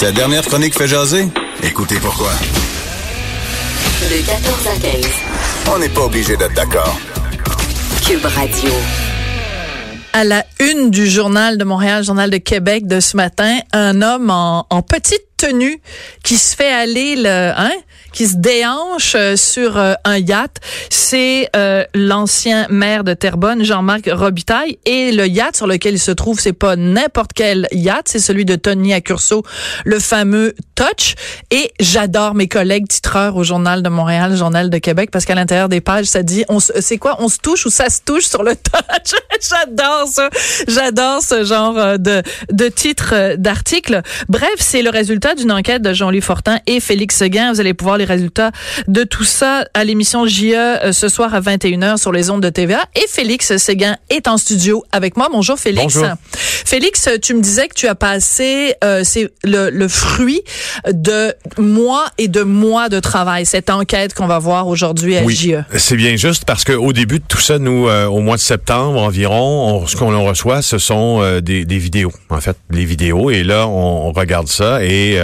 Sa 0.00 0.12
dernière 0.12 0.42
chronique 0.46 0.74
fait 0.74 0.88
jaser? 0.88 1.28
Écoutez 1.62 1.96
pourquoi. 1.96 2.30
De 4.00 4.26
14 4.26 4.66
à 4.66 4.80
15. 4.80 5.10
On 5.74 5.78
n'est 5.78 5.90
pas 5.90 6.00
obligé 6.00 6.38
d'être 6.38 6.54
d'accord. 6.54 6.98
Cube 8.06 8.24
Radio. 8.24 8.72
À 10.14 10.24
la 10.24 10.46
une 10.58 10.90
du 10.90 11.06
journal 11.06 11.58
de 11.58 11.64
Montréal, 11.64 12.02
journal 12.02 12.30
de 12.30 12.38
Québec 12.38 12.86
de 12.86 12.98
ce 12.98 13.14
matin, 13.14 13.58
un 13.74 14.00
homme 14.00 14.30
en, 14.30 14.66
en 14.70 14.80
petite 14.80 15.20
tenue 15.36 15.82
qui 16.24 16.38
se 16.38 16.56
fait 16.56 16.72
aller 16.72 17.16
le, 17.16 17.52
hein, 17.54 17.72
qui 18.12 18.26
se 18.26 18.36
déhanche 18.36 19.14
euh, 19.14 19.36
sur 19.36 19.76
euh, 19.76 19.94
un 20.04 20.18
yacht. 20.18 20.56
C'est 20.90 21.48
euh, 21.56 21.84
l'ancien 21.94 22.66
maire 22.68 23.04
de 23.04 23.14
Terrebonne, 23.14 23.64
Jean-Marc 23.64 24.08
Robitaille, 24.12 24.78
et 24.84 25.12
le 25.12 25.26
yacht 25.26 25.56
sur 25.56 25.66
lequel 25.66 25.94
il 25.94 26.00
se 26.00 26.10
trouve, 26.10 26.40
c'est 26.40 26.52
pas 26.52 26.76
n'importe 26.76 27.32
quel 27.34 27.68
yacht, 27.72 28.08
c'est 28.08 28.18
celui 28.18 28.44
de 28.44 28.56
Tony 28.56 28.92
Accurso, 28.92 29.42
le 29.84 29.98
fameux 29.98 30.54
Touch. 30.74 31.14
Et 31.50 31.72
j'adore 31.78 32.34
mes 32.34 32.48
collègues 32.48 32.88
titreurs 32.88 33.36
au 33.36 33.44
journal 33.44 33.82
de 33.82 33.88
Montréal, 33.88 34.36
journal 34.36 34.70
de 34.70 34.78
Québec, 34.78 35.10
parce 35.10 35.24
qu'à 35.24 35.34
l'intérieur 35.34 35.68
des 35.68 35.80
pages, 35.80 36.06
ça 36.06 36.22
dit, 36.22 36.44
c'est 36.80 36.98
quoi, 36.98 37.16
on 37.20 37.28
se 37.28 37.38
touche 37.38 37.66
ou 37.66 37.70
ça 37.70 37.90
se 37.90 38.00
touche 38.04 38.24
sur 38.24 38.42
le 38.42 38.54
Touch? 38.56 39.14
j'adore 39.40 40.06
ça, 40.08 40.30
j'adore 40.68 41.22
ce 41.22 41.44
genre 41.44 41.76
euh, 41.78 41.96
de 41.96 42.22
de 42.50 42.68
titre 42.68 43.36
d'article. 43.36 44.02
Bref, 44.28 44.48
c'est 44.58 44.82
le 44.82 44.90
résultat 44.90 45.34
d'une 45.34 45.52
enquête 45.52 45.82
de 45.82 45.92
Jean-Louis 45.92 46.20
Fortin 46.20 46.58
et 46.66 46.80
Félix 46.80 47.16
Seguin. 47.16 47.52
Vous 47.52 47.60
allez 47.60 47.74
pouvoir 47.74 47.89
les 47.96 48.04
résultats 48.04 48.50
de 48.88 49.02
tout 49.04 49.24
ça 49.24 49.64
à 49.74 49.84
l'émission 49.84 50.26
JE 50.26 50.52
euh, 50.54 50.92
ce 50.92 51.08
soir 51.08 51.34
à 51.34 51.40
21h 51.40 51.96
sur 51.98 52.12
les 52.12 52.30
ondes 52.30 52.42
de 52.42 52.48
TVA. 52.50 52.84
Et 52.94 53.06
Félix 53.08 53.56
Séguin 53.56 53.96
est 54.10 54.28
en 54.28 54.36
studio 54.38 54.84
avec 54.92 55.16
moi. 55.16 55.28
Bonjour 55.32 55.58
Félix. 55.58 55.94
Bonjour. 55.94 56.14
Félix, 56.34 57.08
tu 57.22 57.34
me 57.34 57.40
disais 57.40 57.68
que 57.68 57.74
tu 57.74 57.86
as 57.88 57.94
passé, 57.94 58.74
euh, 58.84 59.02
c'est 59.04 59.30
le, 59.44 59.70
le 59.70 59.88
fruit 59.88 60.42
de 60.90 61.34
mois 61.58 62.06
et 62.18 62.28
de 62.28 62.42
mois 62.42 62.88
de 62.88 63.00
travail, 63.00 63.46
cette 63.46 63.70
enquête 63.70 64.14
qu'on 64.14 64.26
va 64.26 64.38
voir 64.38 64.68
aujourd'hui 64.68 65.16
à. 65.16 65.22
Oui, 65.22 65.34
JE. 65.34 65.62
c'est 65.78 65.96
bien 65.96 66.16
juste 66.16 66.44
parce 66.44 66.64
qu'au 66.64 66.92
début 66.92 67.18
de 67.18 67.24
tout 67.26 67.40
ça, 67.40 67.58
nous, 67.58 67.88
euh, 67.88 68.06
au 68.06 68.20
mois 68.20 68.36
de 68.36 68.40
septembre 68.42 69.00
environ, 69.00 69.82
on- 69.82 69.86
ce 69.86 69.96
qu'on 69.96 70.24
reçoit, 70.24 70.62
ce 70.62 70.78
sont 70.78 71.20
euh, 71.22 71.40
des, 71.40 71.64
des 71.64 71.78
vidéos, 71.78 72.12
en 72.28 72.40
fait, 72.40 72.56
les 72.70 72.84
vidéos. 72.84 73.30
Et 73.30 73.42
là, 73.42 73.66
on, 73.66 74.08
on 74.08 74.12
regarde 74.12 74.48
ça 74.48 74.82
et 74.84 75.18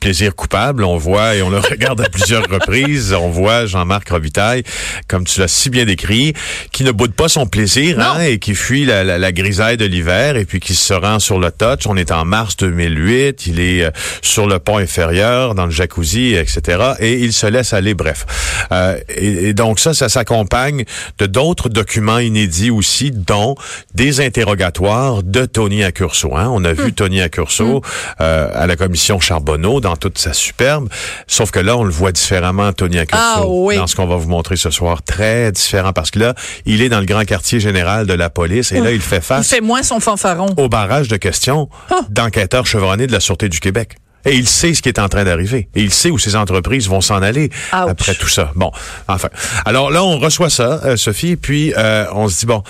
plaisir 0.00 0.34
coupable, 0.34 0.84
on 0.84 0.96
voit 0.96 1.34
et 1.36 1.42
on 1.42 1.50
le 1.50 1.58
regarde 1.70 2.01
à 2.02 2.08
plusieurs 2.08 2.48
reprises. 2.48 3.12
On 3.12 3.30
voit 3.30 3.66
Jean-Marc 3.66 4.08
Robitaille, 4.10 4.62
comme 5.08 5.24
tu 5.24 5.40
l'as 5.40 5.48
si 5.48 5.70
bien 5.70 5.84
décrit, 5.84 6.34
qui 6.72 6.84
ne 6.84 6.90
boude 6.90 7.12
pas 7.12 7.28
son 7.28 7.46
plaisir 7.46 8.00
hein, 8.00 8.20
et 8.20 8.38
qui 8.38 8.54
fuit 8.54 8.84
la, 8.84 9.04
la, 9.04 9.18
la 9.18 9.32
grisaille 9.32 9.76
de 9.76 9.84
l'hiver 9.84 10.36
et 10.36 10.44
puis 10.44 10.60
qui 10.60 10.74
se 10.74 10.94
rend 10.94 11.18
sur 11.18 11.38
le 11.38 11.50
touch. 11.50 11.86
On 11.86 11.96
est 11.96 12.10
en 12.10 12.24
mars 12.24 12.56
2008, 12.56 13.46
il 13.46 13.60
est 13.60 13.84
euh, 13.84 13.90
sur 14.22 14.46
le 14.46 14.58
pont 14.58 14.78
inférieur, 14.78 15.54
dans 15.54 15.66
le 15.66 15.70
jacuzzi, 15.70 16.34
etc. 16.34 16.94
Et 16.98 17.14
il 17.20 17.32
se 17.32 17.46
laisse 17.46 17.72
aller, 17.72 17.94
bref. 17.94 18.26
Euh, 18.72 18.98
et, 19.08 19.48
et 19.48 19.54
donc 19.54 19.78
ça, 19.78 19.94
ça 19.94 20.08
s'accompagne 20.08 20.84
de 21.18 21.26
d'autres 21.26 21.68
documents 21.68 22.18
inédits 22.18 22.70
aussi, 22.70 23.10
dont 23.10 23.54
des 23.94 24.20
interrogatoires 24.20 25.22
de 25.22 25.44
Tony 25.44 25.84
Accurso. 25.84 26.36
Hein. 26.36 26.48
On 26.52 26.64
a 26.64 26.72
vu 26.72 26.92
Tony 26.92 27.20
Accurso 27.20 27.82
euh, 28.20 28.50
à 28.52 28.66
la 28.66 28.76
commission 28.76 29.20
Charbonneau 29.20 29.80
dans 29.80 29.96
toute 29.96 30.18
sa 30.18 30.32
superbe, 30.32 30.88
sauf 31.26 31.50
que 31.50 31.60
là, 31.60 31.76
on 31.76 31.84
le 31.84 31.90
voit 31.92 32.12
différemment, 32.12 32.72
Tony 32.72 32.98
Accurso, 32.98 33.22
Ah 33.24 33.42
oui. 33.46 33.76
dans 33.76 33.86
ce 33.86 33.94
qu'on 33.96 34.06
va 34.06 34.16
vous 34.16 34.28
montrer 34.28 34.56
ce 34.56 34.70
soir. 34.70 35.02
Très 35.02 35.52
différent, 35.52 35.92
parce 35.92 36.10
que 36.10 36.18
là, 36.18 36.34
il 36.66 36.82
est 36.82 36.88
dans 36.88 37.00
le 37.00 37.06
grand 37.06 37.24
quartier 37.24 37.60
général 37.60 38.06
de 38.06 38.14
la 38.14 38.30
police, 38.30 38.72
et 38.72 38.80
là, 38.80 38.90
il 38.90 39.00
fait 39.00 39.16
Il 39.16 39.22
face 39.22 39.48
fait 39.48 39.60
moins 39.60 39.82
son 39.82 40.00
fanfaron. 40.00 40.46
au 40.56 40.68
barrage 40.68 41.08
de 41.08 41.16
questions 41.16 41.68
Ah. 41.90 42.00
d'enquêteurs 42.10 42.66
chevronnés 42.66 43.06
de 43.06 43.12
la 43.12 43.20
Sûreté 43.20 43.48
du 43.48 43.60
Québec. 43.60 43.96
Et 44.24 44.36
il 44.36 44.46
sait 44.46 44.72
ce 44.72 44.82
qui 44.82 44.88
est 44.88 45.00
en 45.00 45.08
train 45.08 45.24
d'arriver. 45.24 45.68
Et 45.74 45.82
il 45.82 45.92
sait 45.92 46.08
où 46.08 46.16
ces 46.18 46.36
entreprises 46.36 46.88
vont 46.88 47.00
s'en 47.00 47.20
aller 47.22 47.50
Ouch. 47.72 47.88
après 47.90 48.14
tout 48.14 48.28
ça. 48.28 48.52
Bon, 48.54 48.70
enfin. 49.08 49.28
Alors 49.64 49.90
là, 49.90 50.04
on 50.04 50.18
reçoit 50.20 50.48
ça, 50.48 50.80
euh, 50.84 50.96
Sophie, 50.96 51.34
puis 51.34 51.74
euh, 51.76 52.06
on 52.12 52.28
se 52.28 52.38
dit, 52.38 52.46
bon, 52.46 52.62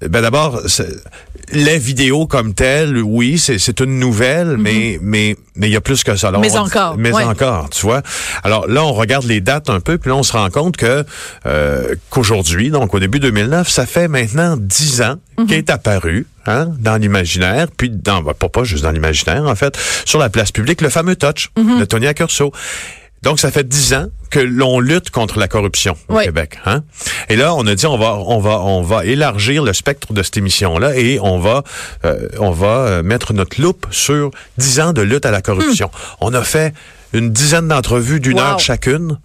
ben 0.00 0.22
d'abord, 0.22 0.62
les 1.52 1.78
vidéos 1.78 2.26
comme 2.26 2.54
telles, 2.54 2.96
oui, 3.02 3.38
c'est 3.38 3.80
une 3.80 3.98
nouvelle, 3.98 4.56
mais 4.58 4.98
mais 5.00 5.36
mais 5.54 5.68
il 5.68 5.72
y 5.72 5.76
a 5.76 5.80
plus 5.80 6.02
que 6.04 6.16
ça. 6.16 6.30
Mhm. 6.32 6.40
Mais 6.40 6.52
on- 6.52 6.60
encore, 6.62 6.96
Mais 6.98 7.12
ouais. 7.12 7.22
encore, 7.24 7.70
tu 7.70 7.82
vois. 7.82 8.02
Alors 8.42 8.66
là, 8.66 8.84
on 8.84 8.92
regarde 8.92 9.24
les 9.24 9.40
dates 9.40 9.70
un 9.70 9.80
peu, 9.80 9.96
puis 9.98 10.10
là, 10.10 10.16
on 10.16 10.22
se 10.22 10.32
rend 10.32 10.50
compte 10.50 10.76
que 10.76 11.04
euh, 11.46 11.94
qu'aujourd'hui, 12.10 12.70
donc 12.70 12.94
au 12.94 12.98
début 13.00 13.20
2009, 13.20 13.68
ça 13.68 13.86
fait 13.86 14.08
maintenant 14.08 14.56
dix 14.58 15.02
ans 15.02 15.16
Mhm. 15.38 15.46
qu'est 15.46 15.70
apparu 15.70 16.26
hein, 16.46 16.68
dans 16.78 16.96
l'imaginaire, 16.96 17.68
puis 17.76 17.90
dans 17.90 18.22
bah, 18.22 18.34
pas, 18.38 18.48
pas 18.48 18.64
juste 18.64 18.82
dans 18.84 18.92
l'imaginaire, 18.92 19.44
en 19.44 19.54
fait, 19.54 19.78
sur 20.04 20.18
la 20.18 20.28
place 20.30 20.52
publique, 20.52 20.80
le 20.80 20.88
fameux 20.90 21.16
touch 21.16 21.50
Mhm. 21.58 21.80
de 21.80 21.84
Tony 21.84 22.06
Accurso. 22.06 22.52
Donc, 23.26 23.40
ça 23.40 23.50
fait 23.50 23.66
dix 23.66 23.92
ans 23.92 24.06
que 24.30 24.38
l'on 24.38 24.78
lutte 24.78 25.10
contre 25.10 25.38
la 25.40 25.48
corruption 25.48 25.96
au 26.08 26.16
Oui. 26.16 26.24
Québec. 26.24 26.58
Hein? 26.64 26.82
Et 27.28 27.34
là, 27.36 27.54
on 27.54 27.66
a 27.66 27.74
dit 27.74 27.86
on 27.86 27.98
va 27.98 28.14
on 28.14 28.38
va 28.38 28.60
on 28.60 28.82
va 28.82 29.04
élargir 29.04 29.64
le 29.64 29.72
spectre 29.72 30.12
de 30.12 30.22
cette 30.22 30.36
émission-là 30.36 30.96
et 30.96 31.18
on 31.20 31.38
va 31.40 31.62
euh, 32.04 32.28
on 32.38 32.50
va 32.52 32.66
euh, 32.86 33.02
mettre 33.02 33.32
notre 33.32 33.60
loupe 33.60 33.86
sur 33.90 34.30
dix 34.58 34.78
ans 34.80 34.92
de 34.92 35.02
lutte 35.02 35.26
à 35.26 35.32
la 35.32 35.42
corruption. 35.42 35.90
On 36.20 36.34
a 36.34 36.42
fait 36.42 36.72
une 37.12 37.30
dizaine 37.32 37.66
d'entrevues 37.68 38.20
d'une 38.20 38.38
Wow. 38.38 38.44
heure 38.46 38.58
chacune 38.60 39.18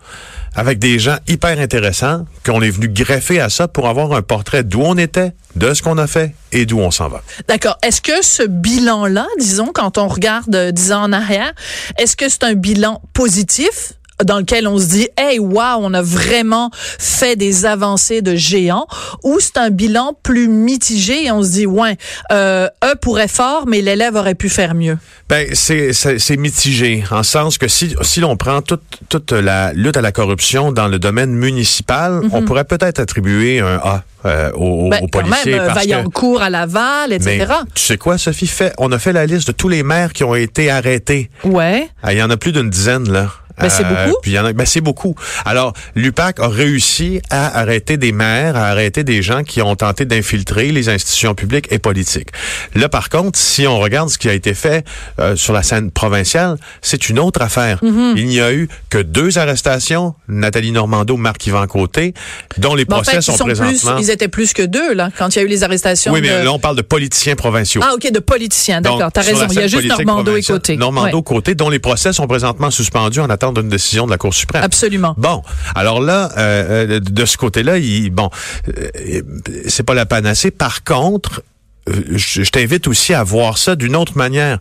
avec 0.56 0.80
des 0.80 1.00
gens 1.00 1.18
hyper 1.28 1.60
intéressants 1.60 2.26
qu'on 2.46 2.62
est 2.62 2.70
venu 2.70 2.88
greffer 2.90 3.40
à 3.40 3.50
ça 3.50 3.68
pour 3.68 3.88
avoir 3.88 4.14
un 4.14 4.22
portrait 4.22 4.64
d'où 4.64 4.82
on 4.82 4.98
était, 4.98 5.34
de 5.56 5.74
ce 5.74 5.82
qu'on 5.82 5.98
a 5.98 6.08
fait 6.08 6.34
et 6.52 6.66
d'où 6.66 6.80
on 6.80 6.92
s'en 6.92 7.10
va. 7.10 7.22
D'accord. 7.48 7.78
Est-ce 7.84 8.02
que 8.02 8.24
ce 8.24 8.44
bilan-là, 8.44 9.28
disons, 9.40 9.72
quand 9.74 9.98
on 9.98 10.08
regarde 10.08 10.54
euh, 10.56 10.72
dix 10.72 10.92
ans 10.92 11.04
en 11.04 11.14
arrière, 11.14 11.54
est-ce 11.98 12.16
que 12.16 12.30
c'est 12.30 12.44
un 12.44 12.54
bilan 12.54 13.02
positif? 13.14 13.94
Dans 14.24 14.40
lequel 14.40 14.68
on 14.68 14.78
se 14.78 14.86
dit 14.88 15.08
hey 15.18 15.40
wow 15.40 15.78
on 15.80 15.94
a 15.94 16.02
vraiment 16.02 16.70
fait 17.00 17.36
des 17.36 17.66
avancées 17.66 18.22
de 18.22 18.36
géants 18.36 18.88
ou 19.24 19.40
c'est 19.40 19.58
un 19.58 19.70
bilan 19.70 20.16
plus 20.24 20.48
mitigé 20.48 21.26
et 21.26 21.32
on 21.32 21.44
se 21.44 21.50
dit 21.52 21.66
ouais 21.66 21.98
euh, 22.32 22.68
eux 22.86 22.96
pourraient 23.02 23.28
fort 23.28 23.66
mais 23.68 23.82
l'élève 23.82 24.16
aurait 24.16 24.36
pu 24.36 24.50
faire 24.50 24.74
mieux 24.76 24.98
Ben, 25.30 25.48
c'est, 25.54 25.92
mitigé, 26.38 27.04
en 27.12 27.24
sens 27.24 27.58
que 27.58 27.68
si, 27.68 27.96
si 28.02 28.20
l'on 28.20 28.36
prend 28.38 28.62
toute, 28.62 28.82
toute 29.10 29.32
la 29.32 29.72
lutte 29.74 29.98
à 29.98 30.02
la 30.02 30.12
corruption 30.12 30.72
dans 30.72 30.88
le 30.88 31.00
domaine 31.00 31.32
municipal, 31.32 32.22
on 32.32 32.42
pourrait 32.44 32.66
peut-être 32.66 33.00
attribuer 33.00 33.60
un 33.60 33.80
A 33.84 34.04
euh, 34.26 34.52
aux, 34.54 34.84
Mhm. 34.84 34.90
ben, 34.90 35.00
aux 35.04 35.08
quand 35.08 35.22
policiers. 35.22 35.52
même 35.54 35.66
parce 35.66 35.70
que- 35.84 35.90
Vaillancourt 35.90 36.42
à 36.42 36.50
Laval 36.50 37.12
etc 37.14 37.38
mais 37.50 37.72
tu 37.74 37.82
sais 37.82 37.98
quoi, 37.98 38.18
Sophie? 38.20 38.46
Fait, 38.48 38.74
on 38.78 38.92
a 38.92 39.00
fait 39.00 39.14
la 39.14 39.26
liste 39.26 39.48
de 39.48 39.52
tous 39.52 39.68
les 39.70 39.82
maires 39.84 40.14
qui 40.14 40.24
ont 40.24 40.36
été 40.36 40.70
arrêtés. 40.70 41.30
ouais 41.44 41.90
Ah, 42.04 42.14
Il 42.14 42.20
y 42.20 42.24
en 42.24 42.30
a 42.30 42.38
plus 42.38 42.52
d'une 42.52 42.70
dizaine, 42.70 43.10
là. 43.12 43.30
Ben, 43.60 43.70
c'est 43.70 43.84
beaucoup. 43.84 44.18
Puis 44.22 44.32
il 44.32 44.34
y 44.36 44.40
en 44.40 44.46
a, 44.46 44.54
ben, 44.54 44.66
c'est 44.66 44.82
beaucoup. 44.82 45.16
Alors, 45.46 45.74
l'UPAC 45.96 46.40
a 46.40 46.48
réussi 46.48 47.22
à 47.30 47.60
arrêter 47.60 47.98
des 47.98 48.12
maires, 48.12 48.56
à 48.56 48.68
arrêter 48.68 49.04
des 49.04 49.22
gens 49.22 49.44
qui 49.44 49.62
ont 49.62 49.76
tenté 49.76 50.06
d'infiltrer 50.06 50.72
les 50.72 50.90
institutions 50.90 51.36
publiques 51.36 51.68
et 51.72 51.80
politiques. 51.80 52.30
Là, 52.76 52.90
par 52.90 53.10
contre, 53.10 53.38
si 53.38 53.68
on 53.68 53.80
regarde 53.80 54.10
ce 54.10 54.18
qui 54.18 54.30
a 54.30 54.34
été 54.34 54.54
fait 54.54 54.86
euh, 55.20 55.36
sur 55.36 55.54
la 55.54 55.64
scène 55.64 55.92
provinciale, 55.92 56.58
c'est 56.82 57.10
une 57.10 57.20
autre 57.20 57.42
affaire. 57.42 57.80
Mm-hmm. 57.84 58.14
Il 58.18 58.28
n'y 58.28 58.40
a 58.40 58.54
eu 58.54 58.70
que 58.90 58.98
deux 58.98 59.38
arrestations, 59.38 60.16
Nathalie 60.28 60.72
Normando, 60.72 61.18
Marc-Yvan 61.18 61.68
Côté, 61.68 62.14
dont 62.58 62.76
les 62.76 62.84
en 62.84 62.86
procès 62.86 63.14
fait, 63.14 63.22
sont, 63.22 63.38
sont 63.38 63.46
plus, 63.46 63.58
présentement... 63.60 63.98
ils 64.00 64.10
étaient 64.10 64.28
plus 64.28 64.54
que 64.54 64.64
deux 64.64 64.94
là 64.94 65.10
quand 65.18 65.36
il 65.36 65.40
y 65.40 65.42
a 65.42 65.46
eu 65.46 65.48
les 65.48 65.64
arrestations. 65.64 66.12
oui, 66.12 66.22
mais 66.22 66.30
de- 66.30 66.44
là, 66.44 66.52
on 66.52 66.60
parle 66.60 66.76
de 66.76 66.82
politiciens 66.82 67.36
provinciaux. 67.36 67.82
Ah, 67.84 67.94
ok, 67.94 68.12
de 68.12 68.20
politiciens, 68.20 68.82
d'accord, 68.82 69.00
Donc, 69.00 69.14
t'as 69.14 69.22
raison. 69.22 69.48
Il 69.50 69.56
y 69.56 69.64
a 69.64 69.68
juste 69.68 69.88
Normando 69.88 70.36
et 70.36 70.44
Côté. 70.44 70.78
Normando 70.78 71.18
Ouais, 71.18 71.24
Côté, 71.24 71.56
dont 71.56 71.70
les 71.70 71.80
procès 71.80 72.14
sont 72.14 72.28
présentement 72.28 72.72
suspendus 72.72 73.20
en 73.20 73.30
attente 73.42 73.56
d'une 73.60 73.70
décision 73.70 74.06
de 74.06 74.12
la 74.12 74.18
Cour 74.18 74.34
suprême. 74.34 74.64
absolument. 74.64 75.16
Bon, 75.18 75.42
alors 75.76 76.00
là, 76.02 76.32
euh, 76.38 76.98
euh, 76.98 77.00
de 77.00 77.26
ce 77.26 77.38
côté-là, 77.38 77.78
bon, 78.12 78.30
euh, 78.68 79.22
c'est 79.68 79.84
pas 79.84 79.94
la 79.94 80.06
panacée. 80.06 80.52
Par 80.52 80.84
contre, 80.84 81.42
je, 81.88 82.44
je 82.44 82.50
t'invite 82.52 82.88
aussi 82.88 83.14
à 83.14 83.24
voir 83.24 83.58
ça 83.58 83.76
d'une 83.76 83.96
autre 83.96 84.18
manière. 84.18 84.60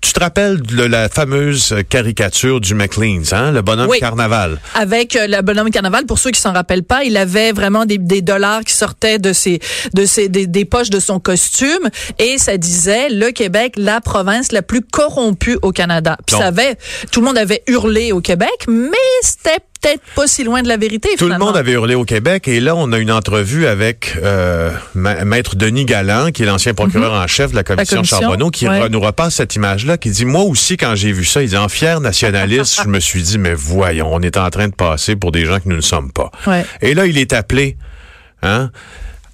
Tu 0.00 0.12
te 0.12 0.20
rappelles 0.20 0.60
de 0.62 0.84
la 0.84 1.08
fameuse 1.08 1.74
caricature 1.88 2.60
du 2.60 2.74
McLean's, 2.74 3.32
hein, 3.32 3.50
le 3.50 3.62
bonhomme 3.62 3.88
Oui. 3.90 3.98
carnaval? 3.98 4.60
avec 4.74 5.16
euh, 5.16 5.26
le 5.26 5.42
bonhomme 5.42 5.70
carnaval. 5.70 6.06
Pour 6.06 6.18
ceux 6.18 6.30
qui 6.30 6.40
s'en 6.40 6.52
rappellent 6.52 6.84
pas, 6.84 7.02
il 7.04 7.16
avait 7.16 7.50
vraiment 7.52 7.84
des, 7.84 7.98
des 7.98 8.22
dollars 8.22 8.60
qui 8.64 8.74
sortaient 8.74 9.18
de 9.18 9.32
ses, 9.32 9.58
de 9.94 10.04
ses, 10.04 10.28
des, 10.28 10.46
des 10.46 10.64
poches 10.64 10.90
de 10.90 11.00
son 11.00 11.18
costume 11.18 11.88
et 12.18 12.38
ça 12.38 12.56
disait 12.58 13.08
le 13.10 13.30
Québec, 13.32 13.74
la 13.76 14.00
province 14.00 14.52
la 14.52 14.62
plus 14.62 14.82
corrompue 14.82 15.58
au 15.62 15.72
Canada. 15.72 16.16
Puis 16.26 16.36
ça 16.36 16.46
avait, 16.46 16.76
tout 17.10 17.20
le 17.20 17.26
monde 17.26 17.38
avait 17.38 17.62
hurlé 17.66 18.12
au 18.12 18.20
Québec, 18.20 18.48
mais 18.68 18.90
c'était 19.22 19.58
peut-être 19.80 20.02
pas 20.14 20.26
si 20.26 20.44
loin 20.44 20.62
de 20.62 20.68
la 20.68 20.76
vérité. 20.76 21.08
Tout 21.18 21.28
le 21.28 21.38
monde 21.38 21.56
avait 21.56 21.72
hurlé 21.72 21.94
au 21.94 22.04
Québec 22.04 22.48
et 22.48 22.60
là, 22.60 22.74
on 22.74 22.92
a 22.92 22.98
une 22.98 23.10
entrevue 23.12 23.66
avec 23.66 24.16
euh, 24.22 24.70
Ma- 24.94 25.24
Maître 25.24 25.56
Denis 25.56 25.84
Galland, 25.84 26.30
qui 26.30 26.42
est 26.42 26.46
l'ancien 26.46 26.74
procureur 26.74 27.12
en 27.12 27.26
chef 27.26 27.50
de 27.52 27.56
la 27.56 27.62
commission, 27.64 27.96
Mhm. 27.96 27.98
commission, 28.00 28.18
Charbonneau, 28.20 28.50
qui 28.50 28.68
ouais. 28.68 28.88
nous 28.88 29.00
repasse 29.00 29.36
cette 29.36 29.54
image-là, 29.54 29.96
qui 29.98 30.10
dit, 30.10 30.24
moi 30.24 30.42
aussi, 30.42 30.76
quand 30.76 30.94
j'ai 30.94 31.12
vu 31.12 31.24
ça, 31.24 31.42
il 31.42 31.48
dit, 31.48 31.56
en 31.56 31.68
fier 31.68 32.00
nationaliste, 32.00 32.80
je 32.84 32.88
me 32.88 33.00
suis 33.00 33.22
dit, 33.22 33.38
mais 33.38 33.54
voyons, 33.54 34.08
on 34.12 34.20
est 34.20 34.36
en 34.36 34.50
train 34.50 34.68
de 34.68 34.74
passer 34.74 35.16
pour 35.16 35.32
des 35.32 35.44
gens 35.46 35.58
que 35.60 35.68
nous 35.68 35.76
ne 35.76 35.80
sommes 35.80 36.10
pas. 36.12 36.30
Ouais. 36.46 36.64
Et 36.82 36.94
là, 36.94 37.06
il 37.06 37.16
est 37.18 37.32
appelé 37.32 37.76
hein, 38.42 38.70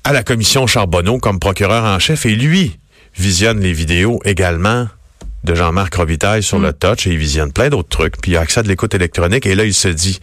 à 0.05 0.13
la 0.13 0.23
commission 0.23 0.67
Charbonneau 0.67 1.19
comme 1.19 1.39
procureur 1.39 1.85
en 1.85 1.99
chef 1.99 2.27
et 2.27 2.35
lui 2.37 2.79
visionne 3.17 3.61
les 3.61 3.73
vidéos 3.73 4.21
également 4.25 4.89
de 5.45 5.55
Jean-Marc 5.55 5.95
Robitaille 5.95 6.43
sur 6.43 6.59
le 6.59 6.73
touch 6.73 7.07
et 7.07 7.11
il 7.11 7.19
visionne 7.19 7.53
plein 7.53 7.69
d'autres 7.69 7.89
trucs. 7.89 8.21
Puis 8.21 8.33
il 8.33 8.37
a 8.37 8.41
accès 8.41 8.61
à 8.61 8.63
l'écoute 8.63 8.95
électronique 8.95 9.47
et 9.47 9.55
là, 9.55 9.65
il 9.65 9.75
se 9.75 9.89
dit, 9.89 10.21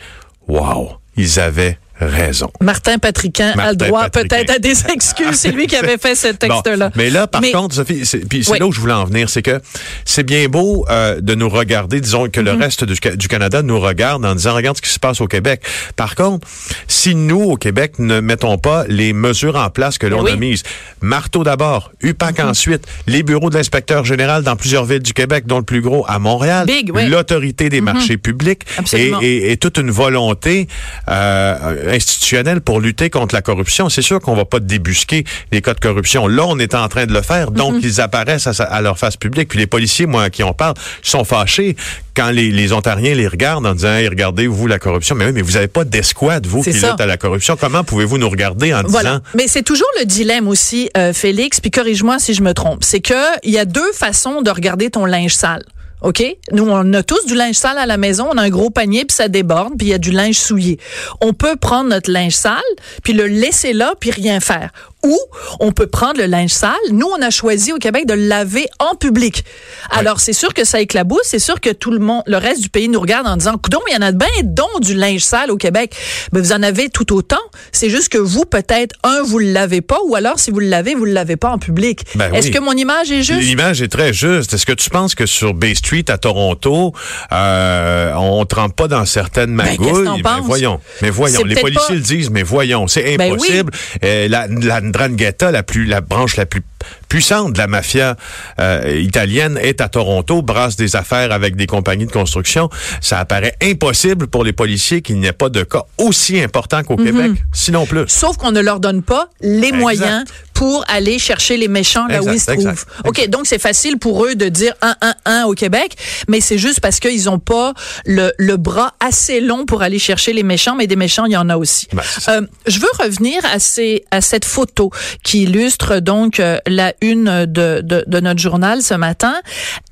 wow, 0.48 0.98
ils 1.16 1.40
avaient 1.40 1.78
raison. 2.02 2.52
Martin 2.62 2.98
Patriquin 2.98 3.54
a 3.58 3.72
le 3.72 3.76
droit 3.78 4.10
peut-être 4.10 4.50
à 4.52 4.60
des 4.60 4.74
excuses. 4.94 5.36
C'est 5.36 5.52
lui 5.52 5.68
qui 5.68 5.76
avait 5.76 5.98
fait 5.98 6.16
ce 6.16 6.28
texte-là. 6.34 6.90
Bon, 6.90 6.94
mais 6.96 7.10
là, 7.10 7.28
par 7.28 7.42
Mais- 7.42 7.52
contre, 7.52 7.76
Sophie, 7.76 8.06
c'est, 8.06 8.28
puis 8.28 8.44
c'est 8.44 8.52
Oui. 8.54 8.60
là 8.60 8.68
où 8.68 8.72
je 8.72 8.80
voulais 8.80 8.94
en 8.94 9.06
venir, 9.06 9.30
c'est 9.30 9.42
que 9.42 9.62
c'est 10.06 10.24
bien 10.24 10.48
beau 10.48 10.86
euh, 10.90 11.20
de 11.22 11.36
nous 11.36 11.50
regarder, 11.50 12.02
disons 12.02 12.28
que 12.30 12.40
le 12.42 12.52
reste 12.52 12.84
du, 12.84 12.96
Ca- 13.02 13.16
du 13.16 13.28
Canada 13.28 13.62
nous 13.62 13.80
regarde 13.80 14.26
en 14.26 14.36
disant 14.36 14.54
regarde 14.56 14.78
ce 14.78 14.82
qui 14.82 14.90
se 14.90 15.00
passe 15.00 15.22
au 15.22 15.28
Québec. 15.28 15.62
Par 15.96 16.16
contre, 16.16 16.48
si 16.88 17.16
nous 17.16 17.42
au 17.42 17.56
Québec 17.56 17.94
ne 18.00 18.20
mettons 18.20 18.58
pas 18.58 18.84
les 18.88 19.14
mesures 19.14 19.56
en 19.56 19.70
place 19.70 19.98
que 19.98 20.08
l'on 20.08 20.18
Ben 20.24 20.24
oui. 20.24 20.32
a 20.32 20.36
mises, 20.36 20.64
marteau 21.02 21.44
d'abord, 21.44 21.92
UPAC 22.02 22.32
Mm-hmm. 22.32 22.46
ensuite, 22.50 22.88
les 23.08 23.24
bureaux 23.24 23.50
de 23.50 23.56
l'inspecteur 23.56 24.06
général 24.06 24.44
dans 24.44 24.56
plusieurs 24.56 24.86
villes 24.86 25.02
du 25.02 25.14
Québec, 25.14 25.46
dont 25.48 25.58
le 25.58 25.64
plus 25.66 25.82
gros 25.82 26.06
à 26.08 26.18
Montréal, 26.18 26.66
oui. 26.70 27.08
L'autorité 27.10 27.70
des 27.70 27.82
marchés 27.82 28.18
publics 28.18 28.62
et, 28.94 29.12
et- 29.22 29.52
et 29.52 29.58
toute 29.58 29.78
une 29.78 29.92
volonté 29.92 30.68
euh, 31.10 31.91
institutionnelle 31.92 32.62
pour 32.62 32.80
lutter 32.80 33.10
contre 33.10 33.36
la 33.36 33.42
corruption. 33.42 33.90
C'est 33.90 34.02
sûr 34.02 34.20
qu'on 34.20 34.36
va 34.36 34.46
pas 34.46 34.60
débusquer 34.60 35.24
les 35.52 35.62
cas 35.62 35.74
de 35.74 35.80
corruption. 35.80 36.28
Là, 36.28 36.46
on 36.48 36.58
est 36.60 36.74
en 36.76 36.88
train 36.88 37.06
de 37.06 37.14
le 37.14 37.22
faire, 37.22 37.52
donc 37.52 37.76
Mhm. 37.76 37.82
ils 37.84 38.02
apparaissent 38.02 38.48
à, 38.48 38.82
leur 38.82 38.98
face 38.98 39.18
publique. 39.18 39.50
Puis 39.50 39.60
les 39.60 39.68
policiers, 39.68 40.06
moi, 40.06 40.24
à 40.24 40.30
qui 40.30 40.44
on 40.44 40.54
parle, 40.54 40.76
sont 41.02 41.24
fâchés 41.24 41.76
quand 42.16 42.30
les, 42.32 42.52
les 42.52 42.74
Ontariens 42.74 43.14
les 43.14 43.28
regardent 43.28 43.66
en 43.66 43.74
disant 43.74 43.94
hey, 43.94 44.08
regardez, 44.08 44.48
vous, 44.48 44.68
la 44.68 44.80
corruption. 44.80 45.16
Mais 45.16 45.26
oui, 45.26 45.32
mais 45.34 45.42
vous 45.42 45.58
avez 45.58 45.68
pas 45.68 45.84
d'escouade, 45.84 46.46
vous, 46.48 46.62
qui 46.64 46.72
lutte 46.74 47.00
à 47.00 47.06
la 47.06 47.18
corruption. 47.18 47.56
Comment 47.60 47.84
pouvez-vous 47.84 48.18
nous 48.18 48.30
regarder 48.30 48.74
en 48.74 48.84
Voilà. 48.84 49.10
disant 49.20 49.24
Mais 49.36 49.48
c'est 49.48 49.64
toujours 49.64 49.88
le 50.00 50.06
dilemme 50.06 50.48
aussi, 50.48 50.90
euh, 50.98 51.14
Félix, 51.14 51.60
puis 51.60 51.72
corrige-moi 51.72 52.20
si 52.20 52.34
je 52.34 52.42
me 52.42 52.54
trompe. 52.54 52.84
C'est 52.84 53.02
que 53.02 53.14
il 53.44 53.52
y 53.52 53.58
a 53.58 53.66
deux 53.66 53.92
façons 53.94 54.42
de 54.42 54.50
regarder 54.52 54.90
ton 54.90 55.06
linge 55.06 55.36
sale. 55.36 55.64
OK? 56.02 56.24
Nous, 56.52 56.68
on 56.68 56.94
a 56.94 57.04
tous 57.04 57.26
du 57.26 57.36
linge 57.36 57.56
sale 57.56 57.78
à 57.78 57.86
la 57.86 57.98
maison. 57.98 58.28
On 58.32 58.38
a 58.38 58.44
un 58.44 58.50
gros 58.50 58.70
panier, 58.70 59.06
puis 59.06 59.16
ça 59.16 59.28
déborde, 59.28 59.78
puis 59.78 59.88
il 59.88 59.90
y 59.92 59.94
a 59.94 59.98
du 59.98 60.12
linge 60.12 60.36
souillé. 60.36 60.80
On 61.22 61.34
peut 61.34 61.56
prendre 61.56 61.90
notre 61.90 62.12
linge 62.12 62.34
sale, 62.34 62.62
puis 63.04 63.14
le 63.14 63.28
laisser 63.28 63.74
là, 63.74 63.94
puis 64.00 64.12
rien 64.12 64.40
faire. 64.40 64.72
Ou 65.04 65.18
on 65.60 65.72
peut 65.72 65.88
prendre 65.88 66.20
le 66.20 66.26
linge 66.28 66.52
sale. 66.52 66.76
Nous, 66.92 67.08
on 67.08 67.22
a 67.22 67.30
choisi 67.32 67.74
au 67.74 67.78
Québec 67.78 68.06
de 68.06 68.14
le 68.14 68.28
laver 68.28 68.68
en 68.80 68.96
public. 68.96 69.44
Alors, 69.90 70.20
c'est 70.20 70.34
sûr 70.34 70.54
que 70.54 70.64
ça 70.64 70.80
éclabousse. 70.80 71.22
C'est 71.24 71.40
sûr 71.40 71.60
que 71.60 71.72
tout 71.72 71.92
le 71.92 72.00
monde, 72.00 72.22
le 72.28 72.38
reste 72.38 72.62
du 72.62 72.70
pays 72.70 72.88
nous 72.88 73.00
regarde 73.00 73.26
en 73.28 73.36
disant, 73.36 73.58
coudon, 73.58 73.80
il 73.90 73.94
y 73.94 73.98
en 73.98 74.02
a 74.02 74.12
bien 74.12 74.28
donc 74.44 74.82
du 74.82 74.94
linge 74.94 75.22
sale 75.22 75.50
au 75.52 75.58
Québec. 75.58 75.96
Mais 76.34 76.40
vous 76.40 76.54
en 76.54 76.62
avez 76.62 76.90
tout 76.90 77.14
autant. 77.16 77.40
C'est 77.72 77.90
juste 77.90 78.10
que 78.10 78.18
vous, 78.20 78.46
peut-être, 78.46 78.96
un, 79.04 79.22
vous 79.24 79.40
le 79.40 79.52
lavez 79.52 79.82
pas, 79.82 80.00
ou 80.06 80.16
alors, 80.16 80.40
si 80.40 80.52
vous 80.52 80.60
le 80.60 80.68
lavez, 80.68 80.94
vous 80.96 81.06
le 81.06 81.14
lavez 81.14 81.36
pas 81.36 81.50
en 81.50 81.58
public. 81.58 82.02
Ben 82.16 82.30
oui. 82.32 82.38
Est-ce 82.38 82.52
que 82.52 82.60
mon 82.60 82.74
image 82.74 83.12
est 83.12 83.24
juste? 83.24 83.42
L'image 83.42 83.82
est 83.82 83.88
très 83.92 84.14
juste. 84.14 84.54
Est-ce 84.54 84.66
que 84.66 84.74
tu 84.74 84.90
penses 84.90 85.16
que 85.16 85.26
sur 85.26 85.54
Bay 85.56 85.74
Street 85.76 86.06
à 86.10 86.18
Toronto, 86.20 86.94
euh, 87.32 88.14
on 88.16 88.46
trempe 88.46 88.76
pas 88.76 88.88
dans 88.88 89.06
certaines 89.06 89.56
Ben, 89.56 89.64
magouilles? 89.78 90.08
Mais 90.18 90.22
penses? 90.22 90.42
voyons, 90.46 90.80
mais 91.02 91.10
voyons. 91.10 91.44
Les 91.44 91.56
policiers 91.56 91.88
pas- 91.88 91.94
le 91.96 92.00
disent, 92.02 92.30
mais 92.30 92.44
voyons, 92.44 92.88
c'est 92.88 93.18
Ben 93.18 93.32
oui. 93.32 93.38
impossible. 93.38 93.72
Euh, 94.04 94.28
la, 94.28 94.48
la 94.48 94.82
Ndrangheta, 94.92 95.52
la 95.52 95.64
plus, 95.64 95.86
la 95.86 96.02
branche 96.02 96.36
la 96.36 96.46
plus 96.46 96.62
puissante 97.08 97.54
de 97.54 97.58
la 97.58 97.68
mafia 97.68 98.16
euh, 98.60 99.00
italienne, 99.02 99.58
est 99.62 99.82
à 99.82 99.90
Toronto, 99.90 100.42
brasse 100.42 100.76
des 100.76 100.96
affaires 100.96 101.32
avec 101.32 101.56
des 101.56 101.68
compagnies 101.68 102.06
de 102.06 102.12
construction. 102.12 102.70
Ça 103.02 103.20
apparaît 103.20 103.56
impossible 103.62 104.28
pour 104.28 104.44
les 104.44 104.54
policiers 104.54 105.02
qu'il 105.02 105.20
n'y 105.20 105.28
ait 105.28 105.34
pas 105.34 105.50
de 105.50 105.64
cas 105.64 105.84
aussi 105.98 106.40
important 106.40 106.84
qu'au 106.84 106.96
Québec, 106.98 107.32
sinon 107.54 107.86
plus. 107.86 108.06
Sauf 108.08 108.38
qu'on 108.38 108.52
ne 108.52 108.62
leur 108.62 108.80
donne 108.80 109.02
pas 109.02 109.28
les 109.42 109.68
Exact. 109.68 109.78
moyens 109.78 110.24
pour 110.54 110.86
aller 110.88 111.18
chercher 111.18 111.58
les 111.58 111.68
méchants 111.68 112.08
là 112.08 112.22
où 112.22 112.30
ils 112.30 112.40
se 112.40 112.52
exact, 112.52 112.76
trouvent. 112.76 112.86
OK, 113.06 113.28
donc 113.30 113.48
c'est 113.48 113.60
facile 113.60 113.98
pour 113.98 114.26
eux 114.26 114.36
de 114.36 114.48
dire 114.48 114.74
1 114.82 114.96
1 115.02 115.14
1 115.26 115.44
au 115.46 115.54
Québec, 115.54 115.98
mais 116.28 116.40
c'est 116.40 116.58
juste 116.58 116.82
parce 116.82 117.00
qu'ils 117.00 117.30
ont 117.30 117.40
pas 117.40 117.74
le, 118.06 118.32
le 118.38 118.58
bras 118.58 118.94
assez 119.00 119.42
long 119.42 119.66
pour 119.66 119.82
aller 119.82 119.98
chercher 119.98 120.34
les 120.34 120.44
méchants, 120.44 120.76
mais 120.76 120.88
des 120.88 120.96
méchants, 120.96 121.26
il 121.26 121.32
y 121.32 121.38
en 121.38 121.50
a 121.50 121.58
aussi. 121.58 121.88
Ben. 121.94 122.04
Euh, 122.28 122.42
je 122.68 122.80
veux 122.80 122.90
revenir 123.00 123.44
à 123.52 123.60
ces 123.60 124.06
à 124.12 124.22
cette 124.22 124.46
photo 124.46 124.92
qui 125.24 125.44
illustre 125.44 126.00
donc 126.00 126.40
euh, 126.40 126.60
la 126.72 126.94
une 127.02 127.46
de, 127.46 127.82
de, 127.82 128.04
de 128.06 128.20
notre 128.20 128.40
journal 128.40 128.82
ce 128.82 128.94
matin. 128.94 129.36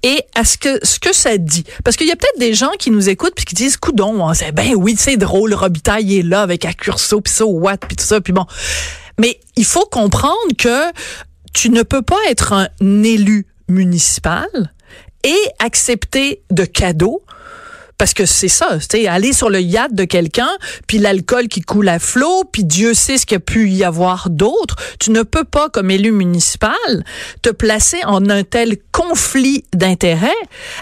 Et 0.04 0.24
à 0.36 0.44
ce 0.44 0.58
que 0.58 0.86
ce 0.86 1.00
que 1.00 1.14
ça 1.14 1.38
dit 1.38 1.66
parce 1.84 1.98
qu'il 1.98 2.08
y 2.08 2.12
a 2.12 2.16
peut-être 2.16 2.40
des 2.40 2.54
gens 2.54 2.72
qui 2.80 2.92
nous 2.92 3.10
écoutent 3.10 3.36
puis 3.36 3.46
qui 3.46 3.56
disent 3.56 3.78
coudon 3.78 4.22
on 4.22 4.34
sait 4.34 4.52
ben 4.52 4.74
oui 4.76 4.96
c'est 4.98 5.18
drôle 5.18 5.54
Robitaille 5.54 6.06
il 6.06 6.20
est 6.20 6.24
là 6.24 6.42
avec 6.42 6.66
un 6.66 6.74
curso 6.74 7.22
puis 7.22 7.34
ça 7.34 7.46
what 7.46 7.78
puis 7.78 7.96
tout 7.96 8.06
ça 8.06 8.22
puis 8.22 8.34
bon. 8.34 8.46
Mais 9.20 9.40
il 9.56 9.66
faut 9.66 9.86
comprendre 9.86 10.34
que 10.58 10.92
tu 11.54 11.70
ne 11.70 11.84
peux 11.84 12.02
pas 12.02 12.20
être 12.30 12.54
un 12.54 12.70
élu 13.04 13.48
municipal 13.68 14.48
et 15.24 15.38
accepter 15.60 16.42
de 16.50 16.64
cadeaux 16.66 17.24
parce 18.00 18.14
que 18.14 18.26
c'est 18.26 18.48
ça, 18.48 18.80
tu 18.90 19.06
aller 19.06 19.34
sur 19.34 19.50
le 19.50 19.60
yacht 19.60 19.94
de 19.94 20.06
quelqu'un, 20.06 20.50
puis 20.88 20.98
l'alcool 21.00 21.50
qui 21.50 21.62
coule 21.62 21.90
à 21.90 22.00
flot, 22.00 22.46
puis 22.50 22.64
Dieu 22.64 22.94
sait 22.94 23.18
ce 23.18 23.26
qu'il 23.26 23.36
y 23.36 23.38
a 23.38 23.42
pu 23.42 23.70
y 23.70 23.84
avoir 23.84 24.30
d'autre. 24.30 24.78
Tu 25.00 25.12
ne 25.12 25.22
peux 25.22 25.44
pas, 25.44 25.70
comme 25.70 25.92
élu 25.92 26.12
municipal, 26.12 26.72
te 27.42 27.50
placer 27.50 28.00
en 28.06 28.30
un 28.30 28.44
tel 28.44 28.78
conflit 28.94 29.66
d'intérêts 29.74 30.32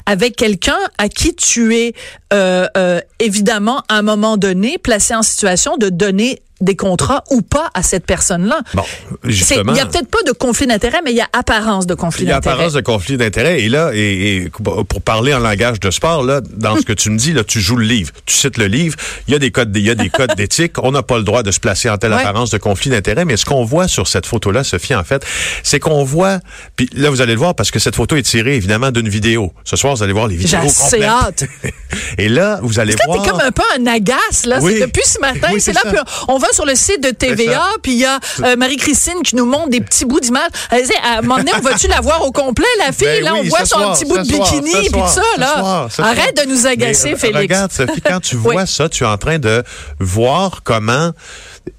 avec 0.05 0.35
quelqu'un 0.35 0.77
à 0.99 1.09
qui 1.09 1.35
tu 1.35 1.75
es 1.75 1.93
euh, 2.33 2.67
euh, 2.77 3.01
évidemment 3.19 3.81
à 3.89 3.95
un 3.95 4.01
moment 4.03 4.37
donné 4.37 4.77
placé 4.77 5.15
en 5.15 5.23
situation 5.23 5.77
de 5.77 5.89
donner 5.89 6.41
des 6.61 6.75
contrats 6.75 7.23
ou 7.31 7.41
pas 7.41 7.69
à 7.73 7.83
cette 7.83 8.05
personne-là. 8.05 8.61
Bon, 8.73 8.83
justement. 9.23 9.73
Il 9.73 9.77
y 9.77 9.81
a 9.81 9.85
peut-être 9.85 10.07
pas 10.09 10.23
de 10.25 10.31
conflit 10.31 10.67
d'intérêts, 10.67 11.01
mais 11.03 11.11
il 11.11 11.17
y 11.17 11.21
a 11.21 11.27
apparence 11.33 11.85
de 11.87 11.93
conflit 11.93 12.23
Il 12.23 12.29
y 12.29 12.31
a 12.31 12.37
apparence 12.37 12.73
de 12.73 12.81
conflit 12.81 13.17
d'intérêt. 13.17 13.61
Et 13.61 13.69
là, 13.69 13.91
et, 13.93 14.37
et 14.37 14.49
pour 14.49 15.01
parler 15.01 15.33
en 15.33 15.39
langage 15.39 15.79
de 15.79 15.91
sport, 15.91 16.23
là, 16.23 16.41
dans 16.41 16.75
ce 16.77 16.81
que 16.81 16.93
tu 16.93 17.09
me 17.09 17.17
dis, 17.17 17.33
là, 17.33 17.43
tu 17.43 17.59
joues 17.59 17.77
le 17.77 17.85
livre. 17.85 18.11
Tu 18.25 18.35
cites 18.35 18.57
le 18.57 18.65
livre. 18.65 18.95
Il 19.27 19.33
y 19.33 19.35
a 19.35 19.39
des 19.39 19.51
codes, 19.51 19.75
il 19.75 19.83
y 19.85 19.89
a 19.89 19.95
des 19.95 20.09
codes 20.09 20.33
d'éthique. 20.37 20.73
On 20.81 20.91
n'a 20.91 21.03
pas 21.03 21.17
le 21.17 21.23
droit 21.23 21.43
de 21.43 21.51
se 21.51 21.59
placer 21.59 21.89
en 21.89 21.97
telle 21.97 22.13
Ouais. 22.13 22.19
apparence 22.21 22.49
de 22.51 22.57
conflit 22.57 22.89
d'intérêt. 22.89 23.25
Mais 23.25 23.37
ce 23.37 23.45
qu'on 23.45 23.63
voit 23.63 23.87
sur 23.87 24.07
cette 24.07 24.25
photo-là, 24.25 24.63
Sophie, 24.63 24.95
en 24.95 25.03
fait, 25.03 25.23
c'est 25.63 25.79
qu'on 25.79 26.03
voit, 26.03 26.39
puis 26.75 26.89
là, 26.95 27.09
vous 27.09 27.21
allez 27.21 27.33
le 27.33 27.39
voir 27.39 27.53
parce 27.53 27.69
que 27.69 27.79
cette 27.79 27.95
photo 27.95 28.15
est 28.15 28.23
tirée, 28.23 28.55
évidemment, 28.55 28.91
d'une 28.91 29.09
vidéo. 29.09 29.53
Ce 29.63 29.75
soir, 29.75 29.95
vous 29.95 30.03
allez 30.03 30.13
voir 30.13 30.27
les 30.27 30.37
J'ai 30.37 30.43
vidéos 30.57 30.59
assez 30.69 30.97
complètes. 30.97 31.03
hâte. 31.09 31.43
Et 32.17 32.29
là, 32.29 32.59
vous 32.61 32.79
allez 32.79 32.95
voir. 33.05 33.21
t'es 33.21 33.29
comme 33.29 33.41
un 33.41 33.51
peu 33.51 33.63
un 33.77 33.85
agace, 33.85 34.45
là. 34.45 34.59
Oui. 34.61 34.75
C'est 34.77 34.85
depuis 34.85 35.05
ce 35.05 35.19
matin. 35.19 35.49
Oui, 35.53 35.61
c'est 35.61 35.73
là, 35.73 35.81
puis 35.85 35.97
on 36.27 36.37
va 36.37 36.47
sur 36.51 36.65
le 36.65 36.75
site 36.75 37.03
de 37.03 37.11
TVA, 37.11 37.63
puis 37.81 37.93
il 37.93 37.99
y 37.99 38.05
a 38.05 38.19
euh, 38.43 38.55
Marie-Christine 38.55 39.21
qui 39.23 39.35
nous 39.35 39.45
montre 39.45 39.69
des 39.69 39.81
petits 39.81 40.05
bouts 40.05 40.19
d'image. 40.19 40.49
Elle 40.71 40.81
disait, 40.81 40.95
à 41.03 41.19
un 41.19 41.21
moment 41.21 41.37
donné, 41.37 41.51
on 41.55 41.61
va-tu 41.61 41.87
la 41.87 42.01
voir 42.01 42.25
au 42.25 42.31
complet, 42.31 42.65
la 42.79 42.91
fille? 42.91 43.07
Ben 43.07 43.23
là, 43.23 43.33
oui, 43.33 43.41
on 43.45 43.49
voit 43.49 43.65
son 43.65 43.77
soir, 43.77 43.93
petit 43.93 44.05
bout 44.05 44.17
de 44.17 44.23
soir, 44.23 44.51
bikini, 44.51 44.89
puis 44.91 45.01
tout 45.01 45.07
ça, 45.07 45.21
là. 45.37 45.57
soir, 45.57 45.89
Arrête 45.99 46.35
de 46.37 46.49
nous 46.49 46.65
agacer, 46.65 47.11
Mais, 47.11 47.17
Félix. 47.17 47.39
Regarde, 47.39 47.71
Sophie, 47.71 48.01
quand 48.01 48.19
tu 48.19 48.35
vois 48.37 48.65
ça, 48.65 48.89
tu 48.89 49.03
es 49.03 49.07
en 49.07 49.17
train 49.17 49.39
de 49.39 49.63
voir 49.99 50.61
comment, 50.63 51.11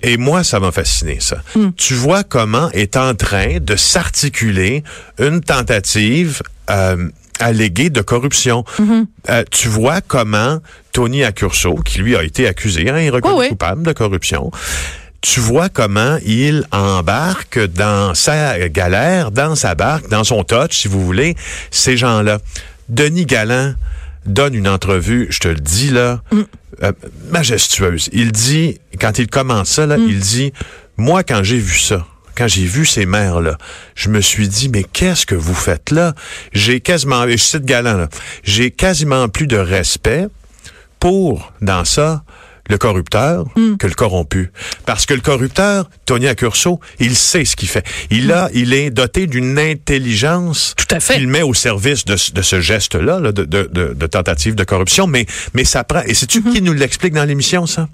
et 0.03 0.17
moi, 0.17 0.45
ça 0.45 0.61
m'a 0.61 0.71
fasciné, 0.71 1.19
ça. 1.21 1.39
Hmm. 1.55 1.71
Tu 1.77 1.95
vois 1.95 2.23
comment 2.23 2.71
est 2.71 2.97
en 2.97 3.15
train 3.15 3.59
de 3.61 3.77
s'articuler 3.77 4.85
une 5.19 5.41
tentative 5.41 6.43
euh, 6.71 7.09
alléguée 7.39 7.91
de 7.91 8.01
corruption. 8.01 8.65
Mm-hmm. 8.79 9.07
Euh, 9.31 9.45
tu 9.51 9.69
vois 9.69 10.01
comment 10.01 10.59
Tony 10.93 11.25
Accurso, 11.25 11.75
qui 11.77 11.99
lui 11.99 12.17
a 12.17 12.23
été 12.23 12.47
accusé, 12.47 12.89
hein, 12.89 12.99
il 13.01 13.11
reconnu 13.11 13.39
oui. 13.39 13.49
coupable 13.49 13.83
de 13.83 13.93
corruption, 13.93 14.51
tu 15.21 15.41
vois 15.41 15.69
comment 15.69 16.19
il 16.25 16.65
embarque 16.71 17.59
dans 17.59 18.15
sa 18.15 18.69
galère, 18.69 19.31
dans 19.31 19.55
sa 19.55 19.75
barque, 19.75 20.09
dans 20.09 20.25
son 20.25 20.45
touch, 20.45 20.77
si 20.77 20.89
vous 20.89 21.05
voulez, 21.05 21.35
ces 21.71 21.97
gens-là. 21.97 22.39
Denis 22.89 23.27
Galland 23.27 23.75
donne 24.27 24.55
une 24.55 24.69
entrevue, 24.69 25.27
je 25.31 25.41
te 25.41 25.49
le 25.49 25.57
dis 25.57 25.91
là, 25.91 26.23
euh, 26.83 26.93
majestueuse. 27.31 28.09
Il 28.13 28.33
dit, 28.33 28.81
quand 29.01 29.19
il 29.19 29.27
commence 29.29 29.71
ça, 29.71 29.87
là, 29.87 29.97
il 29.99 30.21
dit, 30.21 30.53
moi, 30.97 31.23
quand 31.23 31.43
j'ai 31.43 31.59
vu 31.59 31.79
ça, 31.79 32.07
quand 32.39 32.47
j'ai 32.49 32.65
vu 32.65 32.87
ces 32.87 33.05
maires-là, 33.05 33.59
je 33.97 34.09
me 34.09 34.21
suis 34.21 34.47
dit, 34.49 34.69
mais 34.69 34.85
qu'est-ce 34.85 35.27
que 35.27 35.35
vous 35.35 35.55
faites 35.55 35.91
là? 35.91 36.15
J'ai 36.53 36.81
quasiment, 36.81 37.29
je 37.29 37.37
cite 37.37 37.65
Galant, 37.65 37.97
là, 37.97 38.09
j'ai 38.45 38.71
quasiment 38.71 39.29
plus 39.29 39.49
de 39.49 39.57
respect 39.59 40.29
pour, 41.01 41.53
dans 41.61 41.85
ça, 41.85 42.23
le 42.71 42.77
corrupteur 42.77 43.47
Hmm. 43.57 43.77
que 43.79 43.87
le 43.87 43.95
corrompu. 43.95 44.53
Parce 44.85 45.07
que 45.07 45.15
le 45.15 45.21
corrupteur, 45.21 45.89
Tony 46.05 46.29
Accurso, 46.29 46.81
il 47.01 47.17
sait 47.17 47.45
ce 47.47 47.57
qu'il 47.57 47.69
fait. 47.69 47.85
Il 48.11 48.31
a, 48.31 48.51
il 48.53 48.75
est 48.75 48.91
doté 48.91 49.27
d'une 49.27 49.59
intelligence. 49.59 50.75
Tout 50.77 50.95
à 50.95 51.01
fait. 51.01 51.15
qu'il 51.15 51.29
met 51.29 51.41
au 51.43 51.55
service 51.55 52.05
de, 52.05 52.17
ce- 52.17 52.31
de 52.33 52.43
ce 52.43 52.61
geste-là, 52.61 53.21
là, 53.21 53.33
de, 53.33 53.45
de, 53.45 53.71
de, 53.73 53.95
de 53.95 54.07
tentative 54.07 54.55
de 54.55 54.65
corruption. 54.65 55.07
Mais, 55.07 55.25
mais 55.55 55.65
ça 55.65 55.83
prend. 55.83 56.03
Et 56.03 56.13
sais-tu 56.15 56.41
Hmm. 56.41 56.53
qui 56.53 56.61
nous 56.63 56.75
l'explique 56.75 57.15
dans 57.15 57.25
l'émission, 57.25 57.67
ça? 57.67 57.89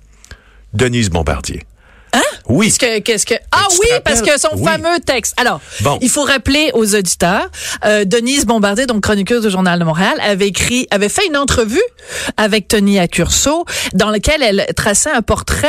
Denise 0.72 1.08
Bombardier. 1.08 1.62
Oui. 2.48 2.66
Qu'est-ce 2.66 2.78
que, 2.78 2.98
qu'est-ce 3.00 3.26
que, 3.26 3.34
ah 3.52 3.66
oui, 3.80 3.86
parce 4.04 4.20
que 4.22 4.38
son 4.38 4.48
Oui. 4.56 4.64
fameux 4.64 5.00
texte. 5.04 5.34
Alors, 5.38 5.60
Bon. 5.80 5.98
il 6.02 6.08
faut 6.10 6.24
rappeler 6.24 6.70
aux 6.74 6.94
auditeurs, 6.94 7.48
euh, 7.84 8.04
Denise 8.04 8.44
Bombardier, 8.46 8.86
donc 8.86 9.02
chroniqueuse 9.02 9.42
du 9.44 9.50
Journal 9.50 9.78
de 9.78 9.84
Montréal, 9.84 10.14
avait 10.22 10.48
écrit, 10.48 10.86
avait 10.90 11.08
fait 11.08 11.26
une 11.26 11.36
entrevue 11.36 11.80
avec 12.36 12.68
Tony 12.68 12.98
Accurso, 12.98 13.64
dans 13.94 14.10
lequel 14.10 14.42
elle 14.42 14.66
traçait 14.76 15.10
un 15.10 15.22
portrait 15.22 15.68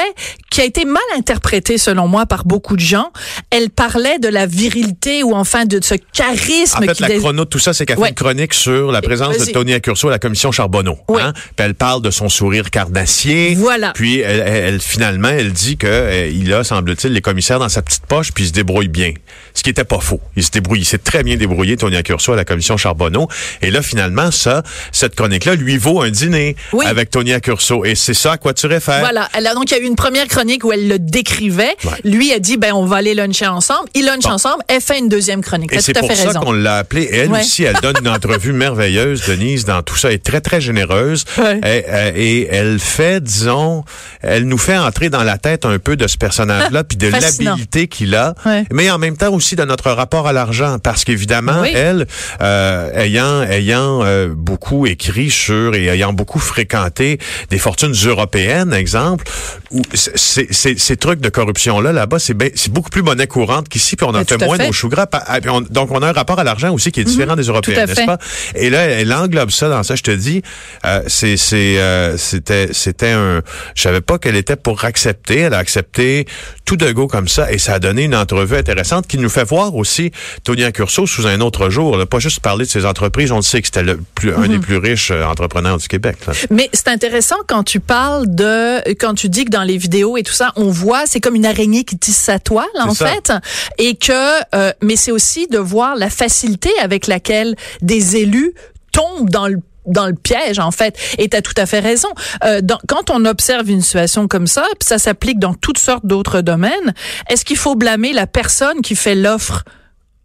qui 0.50 0.62
a 0.62 0.66
été 0.66 0.86
mal 0.86 1.02
interprété, 1.18 1.78
selon 1.78 2.08
moi, 2.08 2.26
par 2.26 2.46
beaucoup 2.46 2.76
de 2.76 2.82
gens. 2.82 3.12
Elle 3.52 3.70
parlait 3.70 4.20
de 4.20 4.28
la 4.28 4.46
virilité 4.46 5.24
ou 5.24 5.34
enfin 5.34 5.66
de 5.66 5.80
ce 5.84 5.96
charisme 6.14 6.78
En 6.78 6.82
fait, 6.82 6.94
qui 6.94 7.02
la 7.04 7.08
dé- 7.10 7.18
chrono 7.18 7.46
tout 7.46 7.60
ça, 7.60 7.74
c'est 7.74 7.86
qu'elle 7.86 7.98
Ouais. 7.98 8.08
fait 8.08 8.10
une 8.12 8.16
chronique 8.16 8.54
sur 8.54 8.92
la 8.92 9.02
présence 9.02 9.38
de. 9.38 9.52
Tony 9.52 9.74
Accurso 9.74 10.08
à 10.10 10.12
la 10.12 10.20
commission 10.20 10.52
Charbonneau. 10.52 10.98
Oui. 11.08 11.22
Hein? 11.22 11.32
Puis 11.34 11.66
elle 11.66 11.76
parle 11.76 12.02
de 12.02 12.10
son 12.12 12.28
sourire 12.30 12.70
carnassier. 12.72 13.56
Voilà. 13.56 13.92
Puis 13.94 14.20
elle, 14.20 14.40
elle- 14.46 14.64
elle- 14.66 14.82
finalement, 14.82 15.30
elle 15.30 15.54
dit 15.54 15.78
que 15.78 15.88
euh, 15.88 16.28
il 16.28 16.54
a, 16.54 16.64
semble-t-il, 16.66 17.14
les 17.14 17.22
commissaires 17.22 17.60
dans 17.60 17.70
sa 17.70 17.82
petite 17.82 18.06
poche, 18.06 18.32
puis 18.34 18.44
il 18.44 18.48
se 18.48 18.54
débrouille 18.54 18.90
bien. 18.90 19.14
Ce 19.54 19.64
qui 19.64 19.70
était 19.70 19.86
pas 19.86 20.00
faux. 20.02 20.20
Il 20.36 20.44
se 20.44 20.52
débrouille, 20.52 20.80
il 20.80 20.86
s'est 20.86 20.98
très 20.98 21.24
bien 21.24 21.38
débrouillé, 21.38 21.78
Tony 21.78 21.96
Accurso, 21.96 22.34
à 22.34 22.36
la 22.36 22.44
commission 22.44 22.76
Charbonneau. 22.76 23.30
Et 23.62 23.72
là, 23.72 23.82
finalement, 23.82 24.32
ça, 24.32 24.64
cette 24.92 25.16
chronique-là 25.16 25.56
lui 25.56 25.78
vaut 25.78 26.02
un 26.02 26.10
dîner 26.10 26.56
Oui. 26.74 26.86
avec 26.86 27.10
Tony 27.10 27.32
Accurso. 27.34 27.86
Et 27.86 27.96
c'est 27.96 28.14
ça 28.14 28.34
à 28.34 28.38
quoi 28.38 28.54
tu 28.54 28.68
réfères. 28.68 29.00
Voilà. 29.00 29.30
Elle 29.38 29.48
a, 29.48 29.54
donc, 29.54 29.72
il 29.72 29.78
y 29.78 29.78
a 29.78 29.82
eu 29.82 29.86
une 29.88 29.96
première 29.96 30.28
chronique 30.28 30.66
où 30.66 30.74
elle 30.74 30.88
le 30.90 31.00
décrivait. 31.00 31.76
Ouais. 31.86 31.92
Lui 32.04 32.34
a 32.34 32.40
dit, 32.40 32.58
ben, 32.58 32.74
on 32.74 32.86
va 32.86 32.98
aller 32.98 33.14
luncher 33.14 33.48
ensemble. 33.48 33.88
Ils 33.94 34.06
lunchent 34.06 34.24
Bon. 34.24 34.32
ensemble. 34.32 34.64
Elle 34.68 34.82
fait 34.82 35.00
une 35.00 35.08
deuxième 35.10 35.42
chronique. 35.42 35.72
Et 35.74 35.80
c'est 35.80 35.94
tout 35.94 36.00
à 36.00 36.02
pour 36.02 36.10
fait 36.12 36.16
ça 36.16 36.40
qu'on 36.40 36.52
l'a 36.52 36.78
appelée. 36.78 37.08
Elle 37.12 37.32
Ouais. 37.32 37.40
aussi, 37.40 37.64
elle 37.64 37.78
donne 37.82 37.96
une 38.02 38.10
entrevue 38.10 38.54
merveilleuse, 38.66 39.24
Denise, 39.28 39.66
dans 39.66 39.82
tout 39.84 39.96
ça. 39.96 40.10
Elle 40.10 40.16
est 40.16 40.24
très, 40.24 40.42
très 40.42 40.60
généreuse. 40.62 41.24
Ouais. 41.38 41.60
Et, 41.60 41.86
euh, 41.90 42.12
et 42.16 42.48
elle 42.52 42.80
fait, 42.80 43.22
disons, 43.24 43.84
elle 44.22 44.46
nous 44.46 44.58
fait 44.58 44.78
entrer 44.78 45.10
dans 45.10 45.24
la 45.24 45.38
tête 45.38 45.66
un 45.66 45.78
peu 45.80 45.96
de 45.96 46.08
ce 46.08 46.18
personnage-là, 46.58 46.84
puis 46.84 46.98
de 46.98 47.08
l'habilité 47.08 47.88
qu'il 47.88 48.16
a, 48.16 48.34
Ouais. 48.46 48.64
mais 48.72 48.90
en 48.92 48.98
même 48.98 49.18
temps 49.18 49.34
aussi 49.34 49.56
de 49.56 49.64
notre 49.64 49.92
rapport 49.92 50.28
à 50.28 50.34
l'argent. 50.34 50.78
Parce 50.80 51.04
qu'évidemment, 51.04 51.62
Oui. 51.62 51.72
elle, 51.74 52.08
euh, 52.42 52.92
ayant, 52.96 53.42
ayant 53.44 54.04
euh, 54.04 54.30
beaucoup 54.36 54.86
écrit 54.86 55.30
sur 55.30 55.76
et 55.76 55.88
ayant 55.88 56.14
beaucoup 56.14 56.40
fréquenté 56.40 57.20
des 57.50 57.58
fortunes 57.60 57.94
européennes, 58.06 58.74
exemple, 58.74 59.26
où 59.72 59.82
ces 59.94 60.98
trucs 60.98 61.20
de 61.20 61.30
corruption-là, 61.30 61.92
là-bas, 61.92 62.20
c'est 62.20 62.34
ben- 62.34 62.52
beaucoup 62.70 62.90
plus 62.90 63.02
monnaie 63.04 63.28
courante 63.28 63.70
qu'ici, 63.70 63.96
puis 63.96 64.06
on 64.10 64.14
en 64.16 64.24
fait 64.24 64.38
moins 64.46 64.58
fait. 64.58 64.68
nos 64.68 64.74
choux 64.74 64.90
gras. 64.90 65.08
Ah, 65.12 65.40
donc, 65.70 65.92
on 65.92 66.02
a 66.02 66.08
un 66.10 66.12
rapport 66.12 66.40
à 66.40 66.44
l'argent 66.44 66.74
aussi 66.74 66.92
qui 66.92 67.02
est 67.02 67.04
différent 67.04 67.36
des 67.36 67.44
Mhm. 67.44 67.50
à 67.50 67.52
Européens, 67.52 67.86
n'est-ce 67.86 68.06
pas? 68.06 68.18
Et 68.56 68.70
là, 68.70 68.82
elle 68.84 69.14
englobe 69.14 69.52
ça 69.52 69.70
dans 69.70 69.84
ça. 69.84 69.96
Je 69.96 70.04
te 70.04 70.12
dis, 70.12 70.42
euh, 70.86 71.02
c'est, 71.08 71.36
euh, 71.80 72.18
c'était 72.18 73.12
un. 73.12 73.42
Je 73.76 73.82
savais 73.82 74.02
pas 74.02 74.18
qu'elle 74.18 74.36
était 74.36 74.56
pour 74.56 74.84
accepter. 74.86 75.40
Elle 75.40 75.54
a 75.54 75.58
accepté 75.58 76.26
tout 76.66 76.76
de 76.78 76.92
go 76.92 77.08
comme 77.08 77.28
ça, 77.28 77.52
et 77.52 77.58
ça 77.58 77.74
a 77.76 77.80
donné 77.80 78.04
une 78.04 78.16
entrevue 78.16 78.56
intéressante 78.58 79.08
qui 79.08 79.18
nous 79.18 79.30
fait 79.30 79.44
voir 79.44 79.76
aussi 79.76 80.12
Tony 80.44 80.64
Accurso 80.64 81.06
sous 81.06 81.28
un 81.28 81.42
autre 81.42 81.70
jour. 81.70 81.98
Là, 81.98 82.06
pas 82.06 82.20
juste 82.20 82.40
parler 82.40 82.66
de 82.66 82.70
ses 82.70 82.86
entreprises. 82.86 83.32
On 83.32 83.38
le 83.38 83.42
sait 83.42 83.62
que 83.62 83.68
c'était 83.68 83.84
le 83.84 84.00
plus, 84.16 84.34
un 84.34 84.40
Mhm. 84.40 84.48
des 84.48 84.60
plus 84.60 84.78
riches 84.78 85.12
euh, 85.12 85.24
entrepreneurs 85.26 85.78
du 85.78 85.88
Québec. 85.88 86.18
là. 86.28 86.34
Mais 86.50 86.70
c'est 86.74 86.88
intéressant 86.88 87.36
quand 87.48 87.64
tu 87.64 87.80
parles 87.80 88.26
de, 88.28 88.88
quand 88.94 89.14
tu 89.14 89.30
dis 89.30 89.46
que 89.46 89.52
dans 89.52 89.64
les 89.64 89.78
vidéos 89.78 90.18
et 90.18 90.24
tout 90.24 90.34
ça, 90.34 90.52
on 90.56 90.70
voit, 90.70 91.06
c'est 91.06 91.20
comme 91.20 91.36
une 91.36 91.46
araignée 91.46 91.84
qui 91.84 91.98
tisse 91.98 92.18
sa 92.18 92.40
toile, 92.40 92.66
en 92.80 92.94
ça. 92.94 93.08
fait. 93.08 93.32
Et 93.78 93.96
que, 93.96 94.12
euh, 94.56 94.72
mais 94.82 94.96
c'est 94.96 95.12
aussi 95.12 95.48
de 95.48 95.58
voir 95.58 95.96
la 95.96 96.10
facilité 96.10 96.70
avec 96.82 97.08
laquelle 97.08 97.56
des 97.82 98.16
élus 98.18 98.54
tombent 98.92 99.30
dans 99.30 99.48
le 99.48 99.58
dans 99.86 100.08
le 100.08 100.14
piège 100.14 100.60
en 100.60 100.72
fait 100.72 100.98
et 101.18 101.30
tu 101.30 101.38
as 101.38 101.42
tout 101.42 101.54
à 101.58 101.66
fait 101.66 101.80
raison 101.80 102.10
euh, 102.44 102.62
quand 102.88 103.10
on 103.10 103.26
observe 103.26 103.70
une 103.70 103.82
situation 103.82 104.28
comme 104.28 104.48
ça 104.48 104.64
puis 104.80 104.88
ça 104.88 104.98
s'applique 104.98 105.40
dans 105.40 105.54
toutes 105.54 105.78
sortes 105.78 106.06
d'autres 106.06 106.42
domaines 106.42 106.94
est-ce 107.30 107.46
qu'il 107.46 107.58
faut 107.58 107.76
blâmer 107.76 108.14
la 108.14 108.28
personne 108.28 108.82
qui 108.82 108.96
fait 108.96 109.16
l'offre 109.16 109.64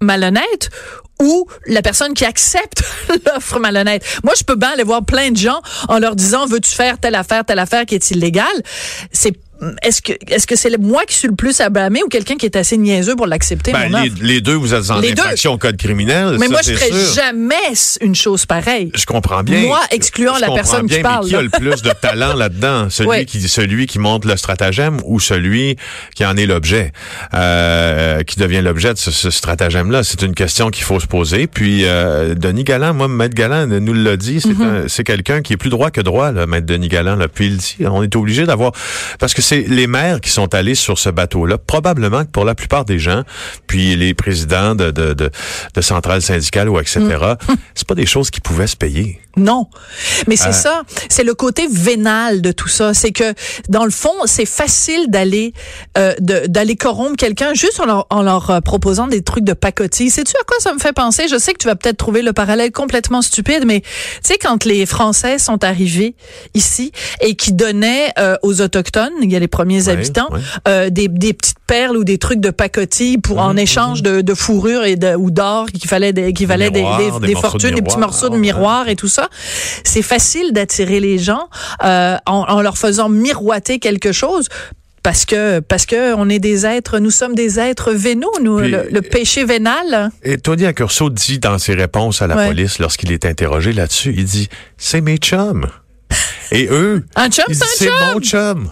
malhonnête 0.01 0.71
ou 1.21 1.47
la 1.67 1.83
personne 1.83 2.15
qui 2.15 2.25
accepte 2.25 2.83
l'offre 3.27 3.59
malhonnête? 3.59 4.03
Moi, 4.25 4.33
je 4.39 4.45
peux 4.45 4.57
bien 4.57 4.71
aller 4.71 4.83
voir 4.83 5.05
plein 5.05 5.31
de 5.31 5.37
gens 5.37 5.61
en 5.89 5.99
leur 5.99 6.17
disant 6.17 6.47
veux-tu 6.47 6.71
faire 6.71 6.99
telle 6.99 7.15
affaire, 7.15 7.45
telle 7.45 7.59
affaire 7.59 7.85
qui 7.87 7.95
est 7.95 8.11
illégale? 8.11 8.47
C'est 9.13 9.35
est-ce 9.83 10.01
que 10.03 10.13
est-ce 10.29 10.47
que 10.47 10.57
c'est 10.57 10.77
moi 10.79 11.05
qui 11.07 11.15
suis 11.15 11.29
le 11.29 11.35
plus 11.35 11.61
à 11.61 11.69
blâmer 11.69 12.03
ou 12.03 12.09
quelqu'un 12.09 12.37
qui 12.37 12.47
est 12.47 12.57
assez 12.57 12.77
niaiseux 12.79 13.17
pour 13.17 13.27
l'accepter 13.27 13.73
Ben, 13.73 13.91
mon 13.91 14.03
les, 14.03 14.09
offre? 14.11 14.19
les 14.23 14.41
deux, 14.41 14.55
vous 14.55 14.75
êtes 14.75 14.91
en 14.91 15.01
Les 15.01 15.13
infraction 15.13 15.53
au 15.53 15.59
code 15.59 15.77
criminel. 15.77 16.37
Mais 16.39 16.47
ça, 16.47 16.53
moi, 16.53 16.61
je 16.65 16.73
ferais 16.73 16.91
sûr. 16.93 17.15
jamais 17.15 17.55
une 18.01 18.15
chose 18.15 18.47
pareille. 18.47 18.91
Je 18.95 19.05
comprends 19.07 19.43
bien. 19.43 19.61
Moi, 19.63 19.81
excluant 19.91 20.37
Je 20.37 20.41
la 20.43 20.51
personne 20.53 20.87
qui 20.89 21.01
parle, 21.01 21.25
Mais 21.25 21.31
qui 21.31 21.37
a 21.37 21.43
le 21.43 21.51
plus 21.51 21.83
de 21.83 21.91
talent 22.01 22.35
là-dedans? 22.35 22.89
Celui 22.91 23.09
Ouais. 23.11 23.25
qui 23.25 23.41
celui 23.49 23.87
qui 23.87 23.99
monte 23.99 24.25
le 24.25 24.37
stratagème 24.37 24.99
ou 25.05 25.19
celui 25.21 25.77
qui 26.15 26.25
en 26.25 26.37
est 26.37 26.47
l'objet, 26.47 26.93
euh, 27.35 28.23
qui 28.23 28.39
devient 28.39 28.61
l'objet 28.63 28.93
de 28.95 28.99
ce, 28.99 29.11
ce 29.11 29.31
stratagème-là? 29.31 30.03
C'est 30.05 30.23
une 30.23 30.35
question 30.35 30.71
qu'il 30.71 30.85
faut 30.85 31.01
se 31.01 31.07
poser. 31.07 31.47
Puis 31.47 31.85
euh, 31.85 32.35
Denis 32.35 32.65
Galland, 32.65 32.95
moi, 32.95 33.09
Maître 33.09 33.35
Galland 33.35 33.67
nous 33.67 33.95
l'a 33.95 34.17
dit, 34.17 34.41
c'est 34.41 34.51
Mm-hmm. 34.51 34.89
c'est 34.89 35.05
quelqu'un 35.05 35.43
qui 35.43 35.53
est 35.53 35.57
plus 35.57 35.71
droit 35.71 35.91
que 35.93 36.01
droit, 36.01 36.33
là, 36.33 36.45
Maître 36.45 36.67
Denis 36.67 36.89
Galland. 36.89 37.15
Là. 37.17 37.29
Puis 37.29 37.47
il 37.47 37.57
dit, 37.57 37.77
on 37.87 38.03
est 38.03 38.15
obligé 38.17 38.47
d'avoir... 38.47 38.73
Parce 39.21 39.33
que 39.33 39.41
c'est 39.51 39.67
les 39.67 39.89
maires 39.89 40.21
qui 40.21 40.31
sont 40.31 40.55
allés 40.55 40.77
sur 40.77 40.97
ce 41.01 41.09
bateau-là, 41.09 41.59
probablement 41.59 42.25
que 42.25 42.31
pour 42.31 42.45
la 42.45 42.55
plupart 42.55 42.85
des 42.85 43.01
gens, 43.01 43.25
puis 43.67 43.97
les 43.97 44.15
présidents 44.15 44.77
de, 44.77 44.93
de, 44.93 45.13
de, 45.13 45.29
de 45.75 45.81
centrales 45.81 46.23
syndicales 46.23 46.69
ou 46.69 46.79
etc., 46.79 47.01
Mm. 47.01 47.55
c'est 47.75 47.87
pas 47.87 47.97
des 47.97 48.07
choses 48.07 48.31
qui 48.31 48.41
pouvaient 48.41 48.69
se 48.69 48.77
payer. 48.77 49.19
Non. 49.37 49.69
Mais 50.27 50.37
c'est 50.37 50.49
Euh. 50.49 50.53
ça, 50.53 50.83
c'est 51.09 51.23
le 51.25 51.35
côté 51.35 51.67
vénal 51.71 52.43
de 52.43 52.53
tout 52.53 52.69
ça, 52.69 52.95
c'est 52.95 53.13
que 53.13 53.33
dans 53.69 53.85
le 53.85 53.91
fond, 53.91 54.13
c'est 54.27 54.45
facile 54.47 55.07
d'aller 55.09 55.53
euh, 55.99 56.15
d'aller 56.21 56.77
corrompre 56.77 57.17
quelqu'un 57.17 57.55
juste 57.55 57.81
en 57.81 57.87
leur, 57.87 58.07
en 58.11 58.23
leur 58.23 58.51
euh, 58.51 58.61
proposant 58.61 59.07
des 59.07 59.23
trucs 59.23 59.45
de 59.45 59.53
pacotille. 59.53 60.11
Sais-tu 60.11 60.35
à 60.41 60.45
quoi 60.45 60.57
ça 60.61 60.75
me 60.75 60.79
fait 60.81 60.93
penser? 60.93 61.29
Je 61.29 61.39
sais 61.39 61.53
que 61.53 61.59
tu 61.59 61.69
vas 61.69 61.77
peut-être 61.77 61.97
trouver 61.97 62.23
le 62.23 62.33
parallèle 62.33 62.73
complètement 62.73 63.23
stupide, 63.23 63.65
mais 63.67 63.81
tu 63.83 63.89
sais 64.23 64.39
quand 64.39 64.65
les 64.65 64.85
Français 64.85 65.39
sont 65.39 65.63
arrivés 65.65 66.15
ici 66.55 66.91
et 67.21 67.35
qui 67.37 67.53
donnaient 67.53 68.13
euh, 68.19 68.37
aux 68.43 68.61
autochtones, 68.61 69.13
il 69.23 69.31
y 69.33 69.37
a 69.37 69.40
les 69.41 69.49
premiers 69.49 69.87
Ouais, 69.87 69.93
habitants, 69.95 70.29
ouais. 70.31 70.41
euh, 70.69 70.91
des, 70.91 71.09
des 71.09 71.33
petites 71.33 71.59
perles 71.67 71.97
ou 71.97 72.05
des 72.05 72.19
trucs 72.19 72.41
de 72.41 72.51
pacotille 72.51 73.19
pour 73.19 73.37
Mhm, 73.39 73.43
en 73.43 73.57
échange 73.57 74.03
de, 74.03 74.21
de 74.21 74.35
fourrure 74.35 74.85
et 74.85 74.97
de 74.97 75.15
ou 75.17 75.31
d'or 75.33 75.67
qu'il 75.67 75.89
fallait 75.89 76.13
des, 76.13 76.33
qu'il 76.33 76.47
fallait 76.47 76.71
des, 76.71 76.83
de 76.83 77.35
fortunes, 77.37 77.75
des 77.75 77.83
petits 77.83 77.99
morceaux 77.99 78.29
de 78.29 78.37
miroir 78.37 78.89
et 78.89 78.95
tout 78.97 79.09
ça. 79.09 79.29
C'est 79.85 80.03
facile 80.03 80.53
d'attirer 80.53 81.01
les 81.01 81.19
gens 81.19 81.49
euh, 81.85 82.17
en, 82.27 82.45
en 82.49 82.61
leur 82.63 82.79
faisant 82.79 83.09
miroiter 83.09 83.79
quelque 83.81 84.13
chose. 84.13 84.49
Parce 85.03 85.25
que 85.25 85.61
parce 85.61 85.87
que 85.87 86.13
on 86.15 86.29
est 86.29 86.39
des 86.41 86.67
êtres, 86.67 86.99
nous 86.99 87.11
sommes 87.11 87.35
des 87.35 87.59
êtres 87.59 87.91
vénaux, 87.93 88.31
nous 88.43 88.59
Puis- 88.59 88.71
le, 88.71 88.87
le 88.93 89.01
péché 89.01 89.45
vénal. 89.47 90.11
Et 90.23 90.37
Tony 90.37 90.67
Accurso 90.67 91.09
dit 91.09 91.39
dans 91.39 91.57
ses 91.59 91.73
réponses 91.73 92.21
à 92.21 92.27
la 92.27 92.37
Ouais. 92.37 92.49
police 92.49 92.79
lorsqu'il 92.79 93.11
est 93.11 93.25
interrogé 93.25 93.73
là-dessus, 93.73 94.13
il 94.15 94.27
dit 94.27 94.51
c'est 94.77 95.01
mes 95.01 95.17
chums. 95.17 95.67
Et 96.53 96.69
eux, 96.71 97.03
Un 97.17 97.31
chum, 97.31 97.45
c'est 97.49 97.89
mon 98.13 98.21
chum. 98.21 98.69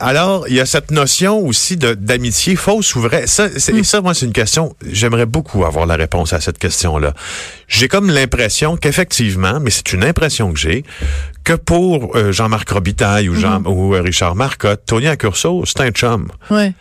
Alors, 0.00 0.46
il 0.48 0.54
y 0.54 0.60
a 0.60 0.66
cette 0.66 0.90
notion 0.90 1.38
aussi 1.44 1.76
d'amitié 1.76 2.56
fausse 2.56 2.94
ou 2.94 3.00
vraie. 3.00 3.26
Ça, 3.26 3.48
c'est- 3.56 3.72
Hmm. 3.72 3.78
et 3.78 3.84
ça, 3.84 4.00
moi, 4.00 4.14
c'est 4.14 4.26
une 4.26 4.32
question. 4.32 4.74
J'aimerais 4.90 5.26
beaucoup 5.26 5.64
avoir 5.64 5.86
la 5.86 5.96
réponse 5.96 6.32
à 6.32 6.40
cette 6.40 6.58
question-là. 6.58 7.14
J'ai 7.66 7.88
comme 7.88 8.10
l'impression 8.10 8.76
qu'effectivement, 8.76 9.60
mais 9.60 9.70
c'est 9.70 9.92
une 9.92 10.04
impression 10.04 10.52
que 10.52 10.58
j'ai, 10.58 10.84
que 11.44 11.54
pour 11.54 12.16
euh, 12.16 12.32
Jean-Marc 12.32 12.68
Robitaille 12.70 13.28
ou, 13.28 13.34
Jean, 13.34 13.62
ou 13.64 13.94
euh, 13.94 14.00
Richard 14.02 14.34
Marcotte, 14.34 14.82
Tony 14.86 15.06
Accurso, 15.08 15.64
c'est 15.66 15.80
un 15.80 15.90
chum. 15.90 16.28
Ouais. 16.50 16.72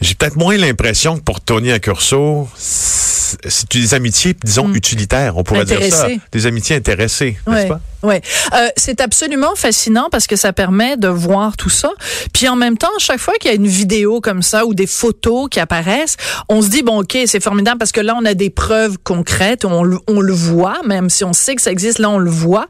J'ai 0.00 0.14
peut-être 0.14 0.36
moins 0.36 0.56
l'impression 0.56 1.16
que 1.16 1.22
pour 1.22 1.40
Tony 1.40 1.72
Accurso, 1.72 2.48
c'est 2.56 3.06
c'est 3.48 3.70
des 3.72 3.94
amitiés, 3.94 4.36
disons, 4.44 4.72
utilitaires. 4.72 5.36
On 5.36 5.42
pourrait 5.42 5.64
dire 5.64 5.82
ça. 5.92 6.08
Des 6.32 6.46
amitiés 6.46 6.76
intéressées, 6.76 7.36
n'est-ce 7.46 7.68
pas? 7.68 7.80
ouais. 8.02 8.20
Euh, 8.54 8.68
c'est 8.76 9.00
absolument 9.00 9.54
fascinant 9.56 10.08
parce 10.10 10.26
que 10.26 10.36
ça 10.36 10.52
permet 10.52 10.96
de 10.96 11.08
voir 11.08 11.56
tout 11.56 11.70
ça. 11.70 11.90
Puis 12.32 12.48
en 12.48 12.56
même 12.56 12.78
temps, 12.78 12.90
chaque 12.98 13.18
fois 13.18 13.34
qu'il 13.40 13.50
y 13.50 13.54
a 13.54 13.56
une 13.56 13.66
vidéo 13.66 14.20
comme 14.20 14.42
ça 14.42 14.64
ou 14.66 14.74
des 14.74 14.86
photos 14.86 15.48
qui 15.50 15.60
apparaissent, 15.60 16.16
on 16.48 16.62
se 16.62 16.68
dit 16.68 16.82
bon 16.82 17.00
ok 17.02 17.18
c'est 17.26 17.42
formidable 17.42 17.78
parce 17.78 17.92
que 17.92 18.00
là 18.00 18.16
on 18.20 18.24
a 18.24 18.34
des 18.34 18.50
preuves 18.50 18.98
concrètes, 19.02 19.64
on 19.64 19.82
le 19.82 20.32
voit, 20.32 20.80
même 20.84 21.10
si 21.10 21.24
on 21.24 21.32
sait 21.32 21.56
que 21.56 21.62
ça 21.62 21.72
existe, 21.72 21.98
là 21.98 22.10
on 22.10 22.18
le 22.18 22.30
voit. 22.30 22.66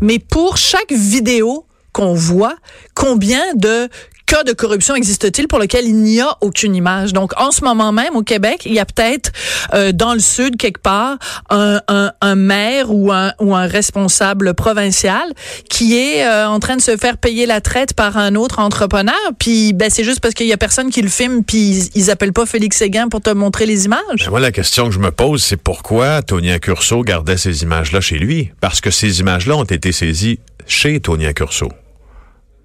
Mais 0.00 0.18
pour 0.18 0.56
chaque 0.56 0.92
vidéo 0.92 1.66
qu'on 1.92 2.14
voit, 2.14 2.54
combien 2.94 3.42
de 3.54 3.88
cas 4.28 4.44
de 4.44 4.52
corruption 4.52 4.94
existe-t-il 4.94 5.48
pour 5.48 5.58
lequel 5.58 5.86
il 5.86 5.96
n'y 5.96 6.20
a 6.20 6.36
aucune 6.42 6.76
image? 6.76 7.14
Donc, 7.14 7.32
en 7.40 7.50
ce 7.50 7.64
moment 7.64 7.92
même, 7.92 8.14
au 8.14 8.22
Québec, 8.22 8.62
il 8.66 8.74
y 8.74 8.78
a 8.78 8.84
peut-être 8.84 9.32
euh, 9.72 9.90
dans 9.92 10.12
le 10.12 10.20
sud, 10.20 10.58
quelque 10.58 10.82
part, 10.82 11.16
un, 11.48 11.80
un, 11.88 12.12
un, 12.20 12.34
maire 12.34 12.94
ou 12.94 13.10
un, 13.10 13.32
ou 13.40 13.54
un 13.54 13.66
responsable 13.66 14.52
provincial 14.52 15.32
qui 15.70 15.96
est 15.96 16.26
euh, 16.26 16.46
en 16.46 16.60
train 16.60 16.76
de 16.76 16.82
se 16.82 16.96
faire 16.98 17.16
payer 17.16 17.46
la 17.46 17.62
traite 17.62 17.94
par 17.94 18.18
un 18.18 18.34
autre 18.34 18.58
entrepreneur. 18.58 19.14
Puis, 19.38 19.72
ben, 19.72 19.88
c'est 19.88 20.04
juste 20.04 20.20
parce 20.20 20.34
qu'il 20.34 20.46
y 20.46 20.52
a 20.52 20.58
personne 20.58 20.90
qui 20.90 21.00
le 21.00 21.08
filme, 21.08 21.42
puis 21.42 21.90
ils, 21.94 22.10
appellent 22.10 22.34
pas 22.34 22.44
Félix 22.44 22.76
Séguin 22.76 23.08
pour 23.08 23.22
te 23.22 23.30
montrer 23.30 23.64
les 23.64 23.86
images. 23.86 24.24
Ben, 24.24 24.30
moi, 24.30 24.40
la 24.40 24.52
question 24.52 24.88
que 24.88 24.94
je 24.94 25.00
me 25.00 25.10
pose, 25.10 25.42
c'est 25.42 25.56
pourquoi 25.56 26.20
Tony 26.20 26.52
Accurso 26.52 27.02
gardait 27.02 27.38
ces 27.38 27.62
images-là 27.62 28.02
chez 28.02 28.18
lui? 28.18 28.50
Parce 28.60 28.82
que 28.82 28.90
ces 28.90 29.20
images-là 29.20 29.56
ont 29.56 29.64
été 29.64 29.90
saisies 29.90 30.38
chez 30.66 31.00
Tony 31.00 31.26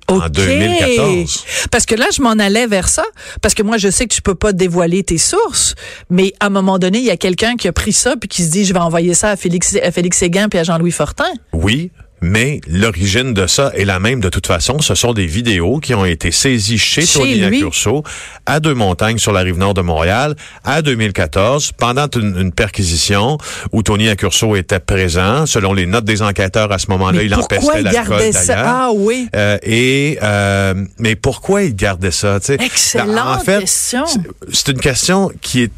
Accurso. 0.07 0.25
En 0.25 0.29
2014. 0.29 1.45
Parce 1.71 1.85
que 1.85 1.95
là, 1.95 2.05
je 2.15 2.21
m'en 2.21 2.31
allais 2.31 2.67
vers 2.67 2.87
ça. 2.87 3.03
Parce 3.41 3.53
que 3.53 3.63
moi, 3.63 3.77
je 3.77 3.89
sais 3.89 4.05
que 4.05 4.13
tu 4.13 4.21
peux 4.21 4.35
pas 4.35 4.53
dévoiler 4.53 5.03
tes 5.03 5.17
sources. 5.17 5.75
Mais 6.09 6.33
à 6.39 6.47
un 6.47 6.49
moment 6.49 6.79
donné, 6.79 6.99
il 6.99 7.05
y 7.05 7.11
a 7.11 7.17
quelqu'un 7.17 7.55
qui 7.55 7.67
a 7.67 7.73
pris 7.73 7.93
ça 7.93 8.15
puis 8.15 8.27
qui 8.27 8.43
se 8.43 8.51
dit, 8.51 8.65
je 8.65 8.73
vais 8.73 8.79
envoyer 8.79 9.13
ça 9.13 9.31
à 9.31 9.35
Félix, 9.35 9.75
à 9.81 9.91
Félix 9.91 10.17
Séguin 10.17 10.49
puis 10.49 10.59
à 10.59 10.63
Jean-Louis 10.63 10.91
Fortin. 10.91 11.31
Oui, 11.53 11.91
mais 12.23 12.61
l'origine 12.67 13.33
de 13.33 13.47
ça 13.47 13.71
est 13.75 13.83
la 13.85 13.99
même 13.99 14.21
de 14.21 14.29
toute 14.29 14.47
façon. 14.47 14.79
Ce 14.79 14.95
sont 14.95 15.13
des 15.13 15.25
vidéos 15.25 15.79
qui 15.79 15.93
ont 15.93 16.05
été 16.05 16.31
saisies 16.31 16.77
chez, 16.77 17.05
Tony 17.05 17.43
Accurso 17.43 18.03
à 18.45 18.59
Deux-Montagnes 18.59 19.17
sur 19.17 19.33
la 19.33 19.41
rive 19.41 19.57
nord 19.57 19.73
de 19.73 19.81
Montréal 19.81 20.35
à 20.63 20.81
2014 20.81 21.73
pendant 21.73 22.07
une, 22.15 22.51
perquisition 22.53 23.37
où 23.71 23.83
Tony 23.83 24.09
Accurso 24.09 24.55
était 24.55 24.79
présent. 24.79 25.45
Selon 25.45 25.73
les 25.73 25.85
notes 25.85 26.05
des 26.05 26.21
enquêteurs 26.21 26.71
à 26.71 26.79
ce 26.79 26.87
moment-là, 26.91 27.23
il 27.23 27.35
empêchait 27.35 27.81
l'alcool 27.81 28.31
d'ailleurs. 28.31 28.65
Ah 28.65 28.89
oui. 28.93 29.27
Euh, 29.35 29.57
et 29.61 30.17
euh, 30.23 30.73
mais 30.99 31.15
pourquoi 31.15 31.63
il 31.63 31.75
gardait 31.75 32.11
ça 32.11 32.39
Excellente 32.47 33.19
en 33.19 33.39
fait, 33.39 33.59
question. 33.59 34.05
C'est 34.51 34.69
une 34.69 34.79
question 34.79 35.31
qui 35.41 35.63
est 35.63 35.71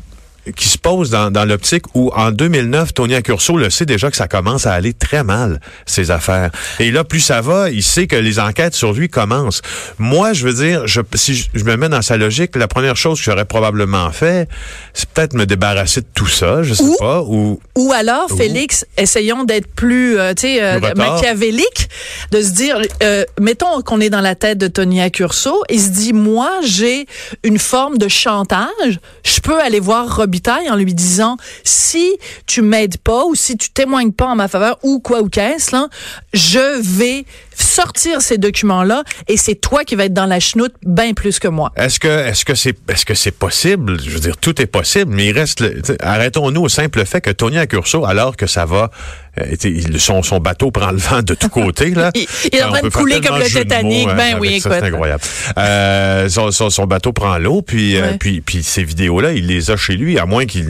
qui 0.55 0.67
se 0.67 0.77
pose 0.77 1.09
dans, 1.09 1.31
dans 1.31 1.45
l'optique 1.45 1.83
où 1.95 2.11
en 2.15 2.31
2009, 2.31 2.93
Tony 2.93 3.15
Accurso 3.15 3.57
le 3.57 3.69
sait 3.69 3.85
déjà 3.85 4.11
que 4.11 4.17
ça 4.17 4.27
commence 4.27 4.67
à 4.67 4.73
aller 4.73 4.93
très 4.93 5.23
mal, 5.23 5.59
ses 5.85 6.11
affaires. 6.11 6.51
Et 6.79 6.91
là, 6.91 7.03
plus 7.03 7.19
ça 7.19 7.41
va, 7.41 7.69
il 7.71 7.83
sait 7.83 8.07
que 8.07 8.15
les 8.15 8.39
enquêtes 8.39 8.75
sur 8.75 8.93
lui 8.93 9.09
commencent. 9.09 9.61
Moi, 9.97 10.33
je 10.33 10.47
veux 10.47 10.53
dire, 10.53 10.85
je, 10.85 11.01
si 11.15 11.49
je, 11.53 11.63
me 11.63 11.75
mets 11.77 11.89
dans 11.89 12.01
sa 12.01 12.17
logique, 12.17 12.55
la 12.55 12.67
première 12.67 12.95
chose 12.95 13.19
que 13.19 13.25
j'aurais 13.25 13.45
probablement 13.45 14.11
fait, 14.11 14.47
c'est 14.93 15.09
peut-être 15.09 15.33
me 15.33 15.45
débarrasser 15.45 16.01
de 16.01 16.07
tout 16.13 16.27
ça, 16.27 16.61
je 16.61 16.73
sais 16.73 16.83
pas. 16.99 17.21
Ou, 17.23 17.59
ou 17.75 17.91
alors, 17.91 18.29
Félix, 18.29 18.85
essayons 18.97 19.43
d'être 19.43 19.67
plus, 19.67 20.19
euh, 20.19 20.33
tu 20.33 20.41
sais, 20.41 20.63
euh, 20.63 20.79
machiavélique, 20.95 21.89
de 22.31 22.41
se 22.41 22.51
dire, 22.51 22.79
euh, 23.01 23.23
mettons 23.39 23.81
qu'on 23.81 23.99
est 23.99 24.09
dans 24.09 24.21
la 24.21 24.35
tête 24.35 24.57
de 24.57 24.67
Tony 24.67 25.01
Accurso, 25.01 25.63
il 25.69 25.81
se 25.81 25.89
dit, 25.89 26.13
moi, 26.13 26.51
j'ai 26.63 27.07
une 27.43 27.57
forme 27.57 27.97
de 27.97 28.07
chantage, 28.07 28.99
je 29.23 29.39
peux 29.39 29.59
aller 29.59 29.79
voir 29.79 30.17
Robin 30.17 30.34
en 30.69 30.75
lui 30.75 30.93
disant 30.93 31.37
si 31.63 32.17
tu 32.45 32.61
m'aides 32.61 32.97
pas 32.97 33.25
ou 33.25 33.35
si 33.35 33.57
tu 33.57 33.69
témoignes 33.69 34.11
pas 34.11 34.27
en 34.27 34.35
ma 34.35 34.47
faveur 34.47 34.77
ou 34.83 34.99
quoi 34.99 35.21
ou 35.21 35.29
qu'est-ce 35.29 35.71
là, 35.75 35.87
je 36.33 36.79
vais 36.81 37.25
sortir 37.55 38.21
ces 38.21 38.37
documents-là 38.37 39.03
et 39.27 39.37
c'est 39.37 39.55
toi 39.55 39.83
qui 39.83 39.95
vas 39.95 40.05
être 40.05 40.13
dans 40.13 40.25
la 40.25 40.39
chenoute 40.39 40.73
bien 40.85 41.13
plus 41.13 41.39
que 41.39 41.47
moi. 41.47 41.71
Est-ce 41.75 41.99
que 41.99 42.07
est-ce 42.07 42.45
que 42.45 42.55
c'est 42.55 42.75
est-ce 42.89 43.05
que 43.05 43.13
c'est 43.13 43.31
possible? 43.31 43.99
Je 44.01 44.09
veux 44.09 44.19
dire 44.19 44.37
tout 44.37 44.61
est 44.61 44.67
possible, 44.67 45.13
mais 45.13 45.27
il 45.27 45.31
reste 45.31 45.63
arrêtons-nous 46.01 46.61
au 46.61 46.69
simple 46.69 47.05
fait 47.05 47.21
que 47.21 47.31
Tony 47.31 47.57
Accurso 47.57 48.05
alors 48.05 48.35
que 48.37 48.47
ça 48.47 48.65
va 48.65 48.91
euh, 49.39 49.97
son, 49.97 50.23
son 50.23 50.39
bateau 50.39 50.71
prend 50.71 50.91
le 50.91 50.97
vent 50.97 51.21
de 51.21 51.33
tous 51.33 51.49
côtés 51.49 51.89
là. 51.89 52.11
il, 52.15 52.25
est 52.53 52.63
en 52.63 52.71
train 52.71 52.81
de 52.81 52.89
couler 52.89 53.19
comme 53.19 53.37
le 53.37 53.45
Titanic, 53.45 54.07
ben 54.07 54.37
oui, 54.39 54.55
écoute. 54.55 54.71
C'est 54.71 54.85
incroyable. 54.85 55.21
Euh, 55.57 56.29
son, 56.29 56.51
son, 56.51 56.85
bateau 56.85 57.11
prend 57.11 57.37
l'eau 57.37 57.61
puis 57.61 57.97
euh, 57.97 58.13
puis 58.17 58.41
puis 58.41 58.63
ces 58.63 58.83
vidéos 58.83 59.19
là, 59.19 59.33
il 59.33 59.47
les 59.47 59.71
a 59.71 59.77
chez 59.77 59.95
lui 59.95 60.17
à 60.17 60.25
moins 60.25 60.45
qu'il 60.45 60.67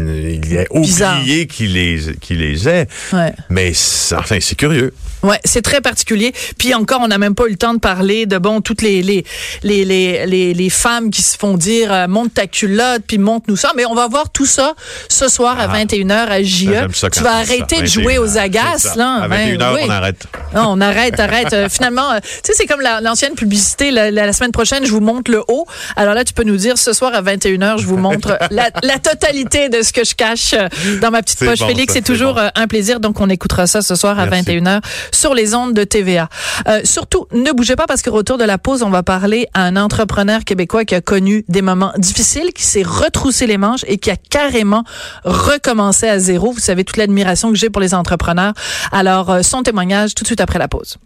ait 0.52 0.68
oublié 0.72 1.46
qu'il 1.48 1.74
les 1.74 2.16
qu'il 2.20 2.40
les 2.40 2.68
ait. 2.68 2.88
Ouais. 3.14 3.34
Mais 3.50 3.72
enfin 4.14 4.38
c'est 4.40 4.56
curieux. 4.56 4.94
Ouais, 5.26 5.40
c'est 5.44 5.64
très 5.64 5.82
particulier. 5.82 6.34
Puis 6.58 6.75
encore, 6.76 7.02
on 7.02 7.08
n'a 7.08 7.18
même 7.18 7.36
pas 7.36 7.46
eu 7.48 7.52
le 7.52 7.56
temps 7.58 7.74
de 7.74 7.80
parler 7.80 8.26
de 8.26 8.38
bon 8.38 8.62
toutes 8.62 8.82
les 8.82 9.02
les 9.02 9.26
les 9.64 9.86
les 9.86 10.54
les, 10.54 10.70
femmes 10.70 11.10
qui 11.10 11.22
se 11.22 11.38
font 11.38 11.58
dire 11.58 11.92
euh, 11.92 12.08
monte 12.08 12.34
ta 12.34 12.48
culotte 12.48 13.04
puis 13.08 13.18
monte 13.18 13.48
nous 13.48 13.56
ça. 13.56 13.72
Mais 13.76 13.86
on 13.86 13.96
va 13.96 14.08
voir 14.08 14.30
tout 14.30 14.46
ça 14.46 14.76
ce 15.10 15.28
soir 15.28 15.60
à 15.60 15.68
21h 15.68 16.12
ah. 16.12 16.32
à 16.32 16.44
JE. 16.44 17.10
Tu 17.12 17.20
vas 17.22 17.38
arrêter 17.38 17.82
de 17.82 17.86
jouer 17.86 18.18
aux 18.18 18.38
agaces 18.38 18.96
là. 18.96 19.24
À 19.24 19.28
21h, 19.28 19.58
ben 19.58 19.78
on 19.84 19.90
arrête. 19.90 20.28
Non, 20.54 20.66
on 20.70 20.82
arrête, 20.82 21.20
arrête. 21.20 21.54
Euh, 21.54 21.70
finalement, 21.70 22.12
euh, 22.12 22.20
tu 22.22 22.30
sais, 22.44 22.54
c'est 22.56 22.66
comme 22.66 22.82
l'ancienne 22.82 23.36
publicité. 23.36 23.92
La, 23.92 24.34
semaine 24.34 24.52
prochaine, 24.52 24.86
je 24.86 24.92
vous 24.92 25.00
montre 25.00 25.32
le 25.32 25.44
haut. 25.48 25.66
Alors 25.96 26.14
là, 26.14 26.24
tu 26.24 26.34
peux 26.34 26.44
nous 26.44 26.58
dire 26.58 26.78
ce 26.78 26.94
soir 26.94 27.14
à 27.14 27.22
21h, 27.22 27.80
je 27.80 27.86
vous 27.86 27.98
montre 27.98 28.38
la, 28.52 28.70
la, 28.84 29.00
totalité 29.00 29.70
de 29.70 29.82
ce 29.82 29.94
que 29.94 30.04
je 30.04 30.14
cache 30.14 30.56
dans 31.02 31.12
ma 31.12 31.22
petite 31.22 31.40
poche. 31.40 31.60
Félix, 31.60 31.94
c'est 31.94 32.04
toujours 32.04 32.40
un 32.54 32.68
plaisir. 32.68 33.00
Donc, 33.00 33.22
on 33.22 33.30
écoutera 33.30 33.68
ça 33.68 33.82
ce 33.82 33.96
soir 33.96 34.20
à 34.20 34.28
21h 34.28 34.82
sur 35.12 35.34
les 35.34 35.54
ondes 35.54 35.74
de 35.74 35.84
TVA. 35.84 36.30
Euh, 36.68 36.82
surtout, 36.84 37.28
ne 37.32 37.52
bougez 37.52 37.76
pas 37.76 37.86
parce 37.88 38.02
que 38.02 38.10
retour 38.10 38.38
de 38.38 38.44
la 38.44 38.58
pause, 38.58 38.84
on 38.84 38.90
va 38.90 39.04
parler 39.04 39.48
à 39.54 39.64
un 39.64 39.76
entrepreneur 39.76 40.44
québécois 40.44 40.86
qui 40.86 40.96
a 40.96 41.02
connu 41.02 41.46
des 41.48 41.62
moments 41.62 41.94
difficiles, 41.98 42.54
qui 42.54 42.64
s'est 42.64 42.84
retroussé 42.84 43.48
les 43.48 43.58
manches 43.58 43.86
et 43.88 43.98
qui 43.98 44.10
a 44.10 44.16
carrément 44.18 44.84
recommencé 45.24 46.08
à 46.08 46.20
zéro. 46.20 46.52
Vous 46.52 46.60
savez 46.60 46.84
toute 46.84 46.98
l'admiration 46.98 47.50
que 47.52 47.58
j'ai 47.58 47.70
pour 47.70 47.82
les 47.82 47.94
entrepreneurs. 47.94 48.54
Alors, 48.92 49.30
euh, 49.30 49.42
son 49.42 49.64
témoignage 49.64 50.16
tout 50.16 50.24
de 50.24 50.28
suite 50.28 50.42
après 50.42 50.60
la 50.60 50.68
pause. 50.68 50.98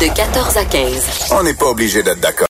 De 0.00 0.14
14 0.14 0.56
à 0.56 0.64
15. 0.64 1.32
On 1.32 1.42
n'est 1.42 1.54
pas 1.54 1.66
obligé 1.66 2.02
d'être 2.02 2.20
d'accord. 2.20 2.44